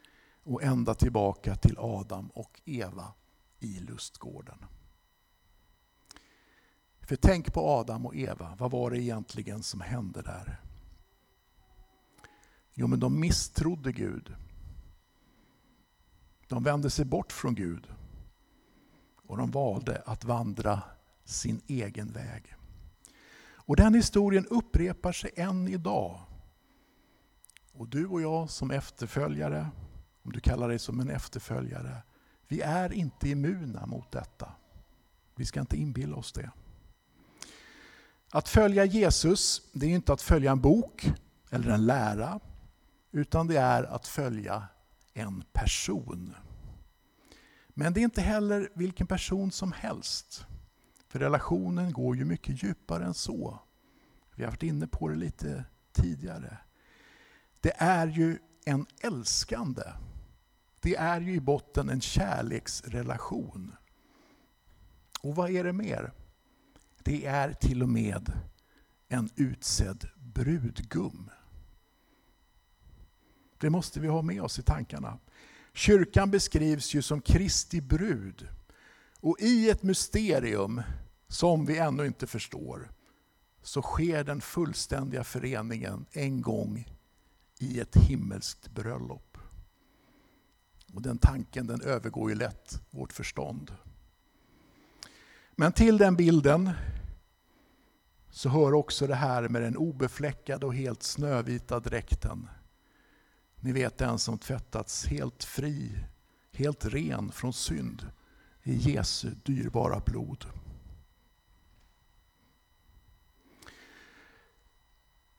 och 0.42 0.62
ända 0.62 0.94
tillbaka 0.94 1.56
till 1.56 1.76
Adam 1.78 2.28
och 2.28 2.60
Eva 2.64 3.12
i 3.58 3.78
lustgården. 3.80 4.64
För 7.00 7.16
tänk 7.16 7.52
på 7.52 7.60
Adam 7.60 8.06
och 8.06 8.16
Eva, 8.16 8.56
vad 8.58 8.70
var 8.70 8.90
det 8.90 9.02
egentligen 9.02 9.62
som 9.62 9.80
hände 9.80 10.22
där? 10.22 10.60
Jo, 12.74 12.86
men 12.86 13.00
de 13.00 13.20
misstrodde 13.20 13.92
Gud. 13.92 14.34
De 16.48 16.62
vände 16.62 16.90
sig 16.90 17.04
bort 17.04 17.32
från 17.32 17.54
Gud 17.54 17.92
och 19.26 19.36
de 19.36 19.50
valde 19.50 20.02
att 20.06 20.24
vandra 20.24 20.82
sin 21.24 21.60
egen 21.66 22.12
väg. 22.12 22.56
Och 23.70 23.76
den 23.76 23.94
historien 23.94 24.46
upprepar 24.46 25.12
sig 25.12 25.30
än 25.36 25.68
idag. 25.68 26.20
Och 27.72 27.88
du 27.88 28.06
och 28.06 28.22
jag 28.22 28.50
som 28.50 28.70
efterföljare, 28.70 29.66
om 30.22 30.32
du 30.32 30.40
kallar 30.40 30.68
dig 30.68 30.78
som 30.78 31.00
en 31.00 31.10
efterföljare, 31.10 32.02
vi 32.48 32.60
är 32.60 32.92
inte 32.92 33.28
immuna 33.28 33.86
mot 33.86 34.12
detta. 34.12 34.52
Vi 35.34 35.44
ska 35.44 35.60
inte 35.60 35.76
inbilla 35.76 36.16
oss 36.16 36.32
det. 36.32 36.50
Att 38.30 38.48
följa 38.48 38.84
Jesus, 38.84 39.62
det 39.72 39.86
är 39.86 39.90
inte 39.90 40.12
att 40.12 40.22
följa 40.22 40.50
en 40.50 40.60
bok 40.60 41.12
eller 41.50 41.70
en 41.70 41.86
lära, 41.86 42.40
utan 43.10 43.46
det 43.46 43.56
är 43.56 43.82
att 43.82 44.06
följa 44.06 44.64
en 45.12 45.44
person. 45.52 46.34
Men 47.68 47.92
det 47.92 48.00
är 48.00 48.04
inte 48.04 48.22
heller 48.22 48.68
vilken 48.74 49.06
person 49.06 49.52
som 49.52 49.72
helst. 49.72 50.46
För 51.10 51.18
relationen 51.18 51.92
går 51.92 52.16
ju 52.16 52.24
mycket 52.24 52.62
djupare 52.62 53.04
än 53.04 53.14
så. 53.14 53.58
Vi 54.34 54.44
har 54.44 54.50
varit 54.50 54.62
inne 54.62 54.86
på 54.86 55.08
det 55.08 55.16
lite 55.16 55.64
tidigare. 55.92 56.58
Det 57.60 57.72
är 57.76 58.06
ju 58.06 58.38
en 58.64 58.86
älskande. 59.00 59.82
Det 60.80 60.96
är 60.96 61.20
ju 61.20 61.34
i 61.34 61.40
botten 61.40 61.88
en 61.88 62.00
kärleksrelation. 62.00 63.72
Och 65.22 65.36
vad 65.36 65.50
är 65.50 65.64
det 65.64 65.72
mer? 65.72 66.12
Det 67.02 67.26
är 67.26 67.52
till 67.52 67.82
och 67.82 67.88
med 67.88 68.32
en 69.08 69.30
utsedd 69.36 70.08
brudgum. 70.16 71.30
Det 73.58 73.70
måste 73.70 74.00
vi 74.00 74.08
ha 74.08 74.22
med 74.22 74.42
oss 74.42 74.58
i 74.58 74.62
tankarna. 74.62 75.18
Kyrkan 75.72 76.30
beskrivs 76.30 76.94
ju 76.94 77.02
som 77.02 77.20
Kristi 77.20 77.80
brud. 77.80 78.48
Och 79.20 79.36
i 79.40 79.70
ett 79.70 79.82
mysterium 79.82 80.82
som 81.28 81.66
vi 81.66 81.78
ännu 81.78 82.06
inte 82.06 82.26
förstår 82.26 82.90
så 83.62 83.82
sker 83.82 84.24
den 84.24 84.40
fullständiga 84.40 85.24
föreningen 85.24 86.06
en 86.12 86.42
gång 86.42 86.88
i 87.58 87.80
ett 87.80 87.96
himmelskt 87.96 88.68
bröllop. 88.68 89.38
Och 90.94 91.02
den 91.02 91.18
tanken 91.18 91.66
den 91.66 91.82
övergår 91.82 92.30
ju 92.30 92.36
lätt 92.36 92.82
vårt 92.90 93.12
förstånd. 93.12 93.72
Men 95.56 95.72
till 95.72 95.98
den 95.98 96.16
bilden 96.16 96.70
så 98.30 98.48
hör 98.48 98.74
också 98.74 99.06
det 99.06 99.14
här 99.14 99.48
med 99.48 99.62
den 99.62 99.76
obefläckade 99.76 100.66
och 100.66 100.74
helt 100.74 101.02
snövita 101.02 101.80
dräkten. 101.80 102.48
Ni 103.56 103.72
vet 103.72 103.98
den 103.98 104.18
som 104.18 104.38
tvättats 104.38 105.06
helt 105.06 105.44
fri, 105.44 106.04
helt 106.52 106.84
ren 106.84 107.32
från 107.32 107.52
synd 107.52 108.10
i 108.62 108.74
Jesu 108.74 109.30
dyrbara 109.44 110.00
blod. 110.00 110.46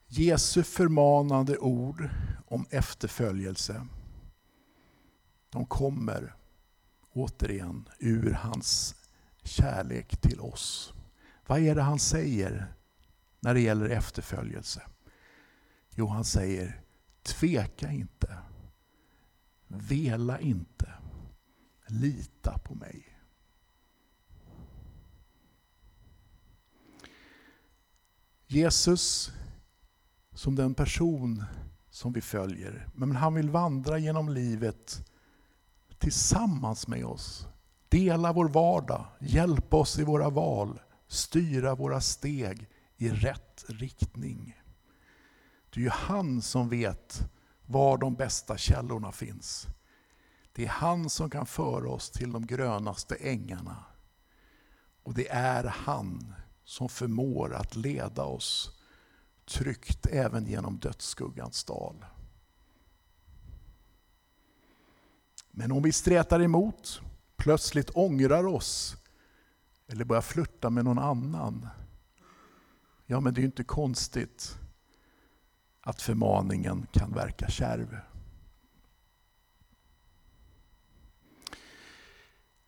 Jesu 0.06 0.62
förmanande 0.62 1.58
ord 1.58 2.08
om 2.46 2.66
efterföljelse, 2.70 3.86
de 5.50 5.66
kommer 5.66 6.34
återigen 7.12 7.88
ur 7.98 8.32
hans 8.32 8.94
kärlek 9.42 10.20
till 10.20 10.40
oss. 10.40 10.92
Vad 11.46 11.58
är 11.58 11.74
det 11.74 11.82
han 11.82 11.98
säger 11.98 12.74
när 13.40 13.54
det 13.54 13.60
gäller 13.60 13.88
efterföljelse? 13.88 14.82
Jo, 15.90 16.06
han 16.06 16.24
säger 16.24 16.80
tveka 17.22 17.90
inte, 17.90 18.38
vela 19.66 20.40
inte, 20.40 20.92
lita 21.86 22.58
på 22.58 22.74
mig. 22.74 23.11
Jesus 28.52 29.32
som 30.34 30.54
den 30.54 30.74
person 30.74 31.44
som 31.90 32.12
vi 32.12 32.20
följer. 32.20 32.88
Men 32.94 33.16
han 33.16 33.34
vill 33.34 33.50
vandra 33.50 33.98
genom 33.98 34.28
livet 34.28 35.04
tillsammans 35.98 36.88
med 36.88 37.04
oss. 37.04 37.46
Dela 37.88 38.32
vår 38.32 38.48
vardag, 38.48 39.06
hjälpa 39.20 39.76
oss 39.76 39.98
i 39.98 40.04
våra 40.04 40.30
val, 40.30 40.80
styra 41.08 41.74
våra 41.74 42.00
steg 42.00 42.68
i 42.96 43.08
rätt 43.08 43.64
riktning. 43.68 44.60
Det 45.70 45.80
är 45.80 45.84
ju 45.84 45.90
han 45.90 46.42
som 46.42 46.68
vet 46.68 47.30
var 47.66 47.98
de 47.98 48.14
bästa 48.14 48.56
källorna 48.56 49.12
finns. 49.12 49.66
Det 50.52 50.64
är 50.64 50.68
han 50.68 51.10
som 51.10 51.30
kan 51.30 51.46
föra 51.46 51.90
oss 51.90 52.10
till 52.10 52.32
de 52.32 52.46
grönaste 52.46 53.14
ängarna. 53.14 53.84
Och 55.02 55.14
det 55.14 55.28
är 55.28 55.64
han 55.64 56.34
som 56.72 56.88
förmår 56.88 57.54
att 57.54 57.76
leda 57.76 58.24
oss 58.24 58.70
tryggt 59.44 60.06
även 60.06 60.46
genom 60.46 60.78
dödsskuggans 60.78 61.64
dal. 61.64 62.04
Men 65.50 65.72
om 65.72 65.82
vi 65.82 65.92
strätar 65.92 66.40
emot, 66.40 67.00
plötsligt 67.36 67.90
ångrar 67.96 68.46
oss 68.46 68.96
eller 69.86 70.04
börjar 70.04 70.22
flirta 70.22 70.70
med 70.70 70.84
någon 70.84 70.98
annan, 70.98 71.68
ja 73.06 73.20
men 73.20 73.34
det 73.34 73.38
är 73.38 73.42
ju 73.42 73.46
inte 73.46 73.64
konstigt 73.64 74.58
att 75.80 76.02
förmaningen 76.02 76.86
kan 76.92 77.12
verka 77.12 77.48
kärv. 77.48 77.96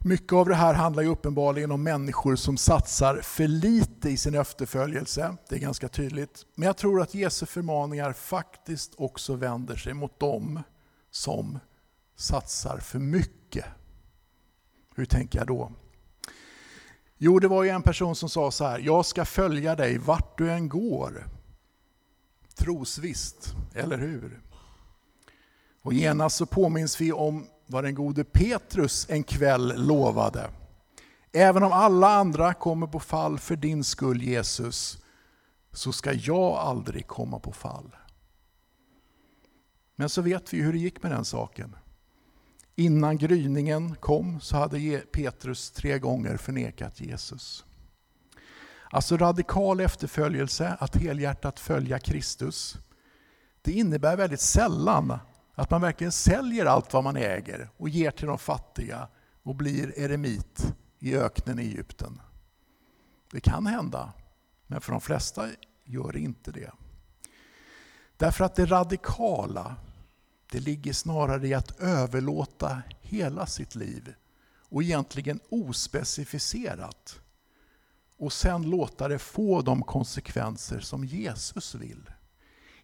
Mycket 0.06 0.32
av 0.32 0.48
det 0.48 0.54
här 0.54 0.74
handlar 0.74 1.02
ju 1.02 1.08
uppenbarligen 1.08 1.70
om 1.70 1.82
människor 1.82 2.36
som 2.36 2.56
satsar 2.56 3.20
för 3.22 3.48
lite 3.48 4.10
i 4.10 4.16
sin 4.16 4.34
efterföljelse. 4.34 5.36
Det 5.48 5.54
är 5.54 5.60
ganska 5.60 5.88
tydligt. 5.88 6.46
Men 6.54 6.66
jag 6.66 6.76
tror 6.76 7.02
att 7.02 7.14
Jesu 7.14 7.46
förmaningar 7.46 8.12
faktiskt 8.12 8.94
också 8.96 9.34
vänder 9.34 9.76
sig 9.76 9.94
mot 9.94 10.20
dem 10.20 10.62
som 11.10 11.58
satsar 12.16 12.78
för 12.78 12.98
mycket. 12.98 13.64
Hur 14.94 15.04
tänker 15.04 15.38
jag 15.38 15.46
då? 15.46 15.72
Jo, 17.16 17.38
det 17.38 17.48
var 17.48 17.62
ju 17.62 17.70
en 17.70 17.82
person 17.82 18.16
som 18.16 18.28
sa 18.28 18.50
så 18.50 18.64
här, 18.64 18.78
jag 18.78 19.06
ska 19.06 19.24
följa 19.24 19.76
dig 19.76 19.98
vart 19.98 20.38
du 20.38 20.50
än 20.50 20.68
går. 20.68 21.26
Trosvisst, 22.54 23.54
eller 23.74 23.98
hur? 23.98 24.40
Och 25.82 25.92
genast 25.92 26.36
så 26.36 26.46
påminns 26.46 27.00
vi 27.00 27.12
om 27.12 27.46
vad 27.66 27.84
den 27.84 27.94
gode 27.94 28.24
Petrus 28.24 29.06
en 29.10 29.22
kväll 29.22 29.86
lovade. 29.86 30.50
Även 31.32 31.62
om 31.62 31.72
alla 31.72 32.08
andra 32.08 32.54
kommer 32.54 32.86
på 32.86 33.00
fall 33.00 33.38
för 33.38 33.56
din 33.56 33.84
skull 33.84 34.22
Jesus, 34.22 34.98
så 35.72 35.92
ska 35.92 36.12
jag 36.12 36.52
aldrig 36.52 37.06
komma 37.06 37.38
på 37.38 37.52
fall. 37.52 37.96
Men 39.96 40.08
så 40.08 40.22
vet 40.22 40.54
vi 40.54 40.62
hur 40.62 40.72
det 40.72 40.78
gick 40.78 41.02
med 41.02 41.12
den 41.12 41.24
saken. 41.24 41.76
Innan 42.76 43.18
gryningen 43.18 43.94
kom 43.94 44.40
så 44.40 44.56
hade 44.56 44.98
Petrus 44.98 45.70
tre 45.70 45.98
gånger 45.98 46.36
förnekat 46.36 47.00
Jesus. 47.00 47.64
Alltså 48.90 49.16
radikal 49.16 49.80
efterföljelse, 49.80 50.76
att 50.80 50.96
helhjärtat 50.96 51.60
följa 51.60 51.98
Kristus, 51.98 52.76
det 53.62 53.72
innebär 53.72 54.16
väldigt 54.16 54.40
sällan 54.40 55.18
att 55.54 55.70
man 55.70 55.80
verkligen 55.80 56.12
säljer 56.12 56.66
allt 56.66 56.92
vad 56.92 57.04
man 57.04 57.16
äger 57.16 57.70
och 57.76 57.88
ger 57.88 58.10
till 58.10 58.26
de 58.26 58.38
fattiga 58.38 59.08
och 59.42 59.54
blir 59.54 59.98
eremit 59.98 60.74
i 60.98 61.16
öknen 61.16 61.58
i 61.58 61.62
Egypten. 61.62 62.20
Det 63.30 63.40
kan 63.40 63.66
hända, 63.66 64.12
men 64.66 64.80
för 64.80 64.92
de 64.92 65.00
flesta 65.00 65.48
gör 65.84 66.12
det 66.12 66.20
inte 66.20 66.52
det. 66.52 66.70
Därför 68.16 68.44
att 68.44 68.54
det 68.54 68.66
radikala, 68.66 69.76
det 70.50 70.60
ligger 70.60 70.92
snarare 70.92 71.48
i 71.48 71.54
att 71.54 71.80
överlåta 71.80 72.82
hela 73.00 73.46
sitt 73.46 73.74
liv 73.74 74.14
och 74.68 74.82
egentligen 74.82 75.40
ospecificerat 75.48 77.20
och 78.16 78.32
sen 78.32 78.70
låta 78.70 79.08
det 79.08 79.18
få 79.18 79.62
de 79.62 79.82
konsekvenser 79.82 80.80
som 80.80 81.04
Jesus 81.04 81.74
vill. 81.74 82.10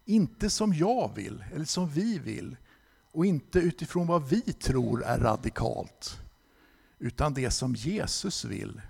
Inte 0.05 0.49
som 0.49 0.73
jag 0.73 1.15
vill, 1.15 1.43
eller 1.53 1.65
som 1.65 1.89
vi 1.89 2.19
vill, 2.19 2.57
och 3.11 3.25
inte 3.25 3.59
utifrån 3.59 4.07
vad 4.07 4.29
vi 4.29 4.41
tror 4.41 5.03
är 5.03 5.17
radikalt, 5.17 6.19
utan 6.99 7.33
det 7.33 7.51
som 7.51 7.75
Jesus 7.75 8.45
vill 8.45 8.81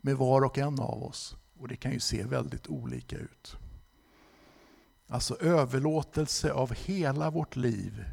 med 0.00 0.16
var 0.16 0.44
och 0.44 0.58
en 0.58 0.80
av 0.80 1.02
oss. 1.02 1.36
Och 1.58 1.68
det 1.68 1.76
kan 1.76 1.92
ju 1.92 2.00
se 2.00 2.24
väldigt 2.24 2.66
olika 2.66 3.16
ut. 3.16 3.56
Alltså 5.08 5.36
överlåtelse 5.40 6.52
av 6.52 6.74
hela 6.74 7.30
vårt 7.30 7.56
liv 7.56 8.04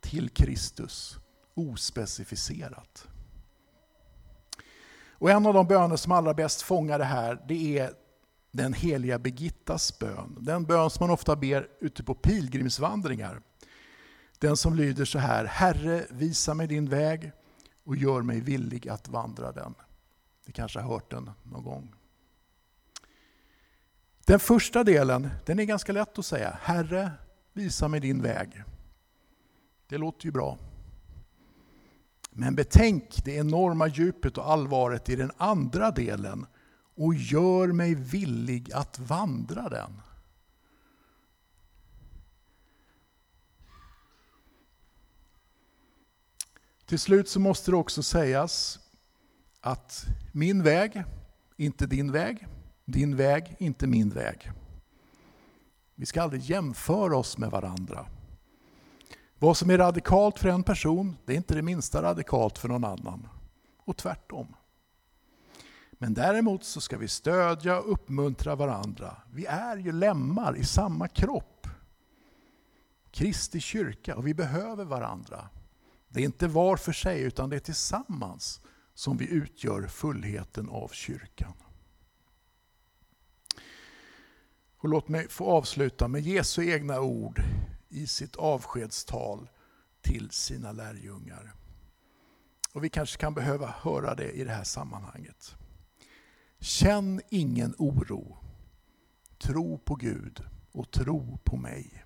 till 0.00 0.30
Kristus, 0.30 1.16
ospecificerat. 1.54 3.08
Och 5.10 5.30
en 5.30 5.46
av 5.46 5.54
de 5.54 5.66
böner 5.66 5.96
som 5.96 6.12
allra 6.12 6.34
bäst 6.34 6.62
fångar 6.62 6.98
det 6.98 7.04
här, 7.04 7.44
det 7.48 7.78
är 7.78 7.92
den 8.52 8.72
heliga 8.72 9.18
Birgittas 9.18 9.98
bön. 9.98 10.36
Den 10.40 10.64
bön 10.64 10.90
som 10.90 11.06
man 11.06 11.14
ofta 11.14 11.36
ber 11.36 11.68
ute 11.80 12.04
på 12.04 12.14
pilgrimsvandringar. 12.14 13.40
Den 14.38 14.56
som 14.56 14.74
lyder 14.74 15.04
så 15.04 15.18
här, 15.18 15.44
Herre 15.44 16.06
visa 16.10 16.54
mig 16.54 16.66
din 16.66 16.88
väg 16.88 17.32
och 17.84 17.96
gör 17.96 18.22
mig 18.22 18.40
villig 18.40 18.88
att 18.88 19.08
vandra 19.08 19.52
den. 19.52 19.74
Ni 20.46 20.52
kanske 20.52 20.80
har 20.80 20.88
hört 20.94 21.10
den 21.10 21.30
någon 21.42 21.64
gång. 21.64 21.94
Den 24.26 24.40
första 24.40 24.84
delen 24.84 25.28
den 25.46 25.58
är 25.58 25.64
ganska 25.64 25.92
lätt 25.92 26.18
att 26.18 26.26
säga. 26.26 26.58
Herre, 26.62 27.10
visa 27.52 27.88
mig 27.88 28.00
din 28.00 28.22
väg. 28.22 28.62
Det 29.86 29.98
låter 29.98 30.26
ju 30.26 30.32
bra. 30.32 30.58
Men 32.30 32.54
betänk 32.54 33.24
det 33.24 33.32
enorma 33.32 33.88
djupet 33.88 34.38
och 34.38 34.50
allvaret 34.50 35.08
i 35.08 35.16
den 35.16 35.30
andra 35.36 35.90
delen 35.90 36.46
och 37.02 37.14
gör 37.14 37.68
mig 37.68 37.94
villig 37.94 38.72
att 38.72 38.98
vandra 38.98 39.68
den. 39.68 40.00
Till 46.86 46.98
slut 46.98 47.28
så 47.28 47.40
måste 47.40 47.70
det 47.70 47.76
också 47.76 48.02
sägas 48.02 48.78
att 49.60 50.04
min 50.32 50.62
väg, 50.62 51.04
inte 51.56 51.86
din 51.86 52.12
väg. 52.12 52.46
Din 52.84 53.16
väg, 53.16 53.56
inte 53.58 53.86
min 53.86 54.10
väg. 54.10 54.50
Vi 55.94 56.06
ska 56.06 56.22
aldrig 56.22 56.42
jämföra 56.42 57.16
oss 57.16 57.38
med 57.38 57.50
varandra. 57.50 58.06
Vad 59.38 59.56
som 59.56 59.70
är 59.70 59.78
radikalt 59.78 60.38
för 60.38 60.48
en 60.48 60.62
person, 60.62 61.16
det 61.24 61.32
är 61.32 61.36
inte 61.36 61.54
det 61.54 61.62
minsta 61.62 62.02
radikalt 62.02 62.58
för 62.58 62.68
någon 62.68 62.84
annan. 62.84 63.28
Och 63.84 63.96
tvärtom. 63.96 64.54
Men 66.02 66.14
däremot 66.14 66.64
så 66.64 66.80
ska 66.80 66.98
vi 66.98 67.08
stödja 67.08 67.78
och 67.78 67.92
uppmuntra 67.92 68.54
varandra. 68.54 69.16
Vi 69.32 69.46
är 69.46 69.76
ju 69.76 69.92
lemmar 69.92 70.56
i 70.56 70.64
samma 70.64 71.08
kropp. 71.08 71.66
Kristi 73.10 73.60
kyrka 73.60 74.16
och 74.16 74.26
vi 74.26 74.34
behöver 74.34 74.84
varandra. 74.84 75.48
Det 76.08 76.20
är 76.20 76.24
inte 76.24 76.48
var 76.48 76.76
för 76.76 76.92
sig 76.92 77.22
utan 77.22 77.50
det 77.50 77.56
är 77.56 77.60
tillsammans 77.60 78.60
som 78.94 79.16
vi 79.16 79.30
utgör 79.30 79.86
fullheten 79.86 80.68
av 80.68 80.88
kyrkan. 80.88 81.54
Och 84.76 84.88
låt 84.88 85.08
mig 85.08 85.28
få 85.28 85.50
avsluta 85.50 86.08
med 86.08 86.22
Jesu 86.22 86.70
egna 86.70 87.00
ord 87.00 87.42
i 87.88 88.06
sitt 88.06 88.36
avskedstal 88.36 89.48
till 90.00 90.30
sina 90.30 90.72
lärjungar. 90.72 91.54
Och 92.72 92.84
vi 92.84 92.88
kanske 92.88 93.20
kan 93.20 93.34
behöva 93.34 93.66
höra 93.66 94.14
det 94.14 94.30
i 94.30 94.44
det 94.44 94.52
här 94.52 94.64
sammanhanget. 94.64 95.56
Känn 96.62 97.20
ingen 97.28 97.74
oro. 97.78 98.36
Tro 99.38 99.78
på 99.78 99.94
Gud 99.94 100.44
och 100.72 100.90
tro 100.90 101.38
på 101.44 101.56
mig. 101.56 102.04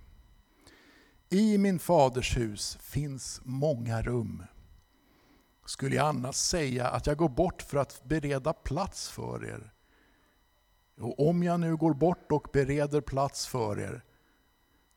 I 1.28 1.58
min 1.58 1.78
faders 1.78 2.36
hus 2.36 2.78
finns 2.80 3.40
många 3.44 4.02
rum. 4.02 4.42
Skulle 5.66 5.96
jag 5.96 6.06
annars 6.06 6.34
säga 6.34 6.88
att 6.88 7.06
jag 7.06 7.16
går 7.16 7.28
bort 7.28 7.62
för 7.62 7.78
att 7.78 8.04
bereda 8.04 8.52
plats 8.52 9.08
för 9.08 9.44
er? 9.44 9.72
Och 11.00 11.28
om 11.28 11.42
jag 11.42 11.60
nu 11.60 11.76
går 11.76 11.94
bort 11.94 12.32
och 12.32 12.48
bereder 12.52 13.00
plats 13.00 13.46
för 13.46 13.80
er, 13.80 14.04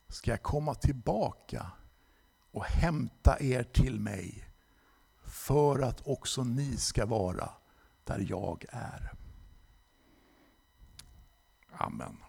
ska 0.07 0.31
jag 0.31 0.43
komma 0.43 0.75
tillbaka 0.75 1.71
och 2.51 2.65
hämta 2.65 3.37
er 3.39 3.63
till 3.63 3.99
mig, 3.99 4.43
för 5.23 5.79
att 5.79 6.07
också 6.07 6.43
ni 6.43 6.77
ska 6.77 7.05
vara 7.05 7.49
där 8.03 8.25
jag 8.29 8.65
är. 8.69 9.18
Amen. 11.79 12.28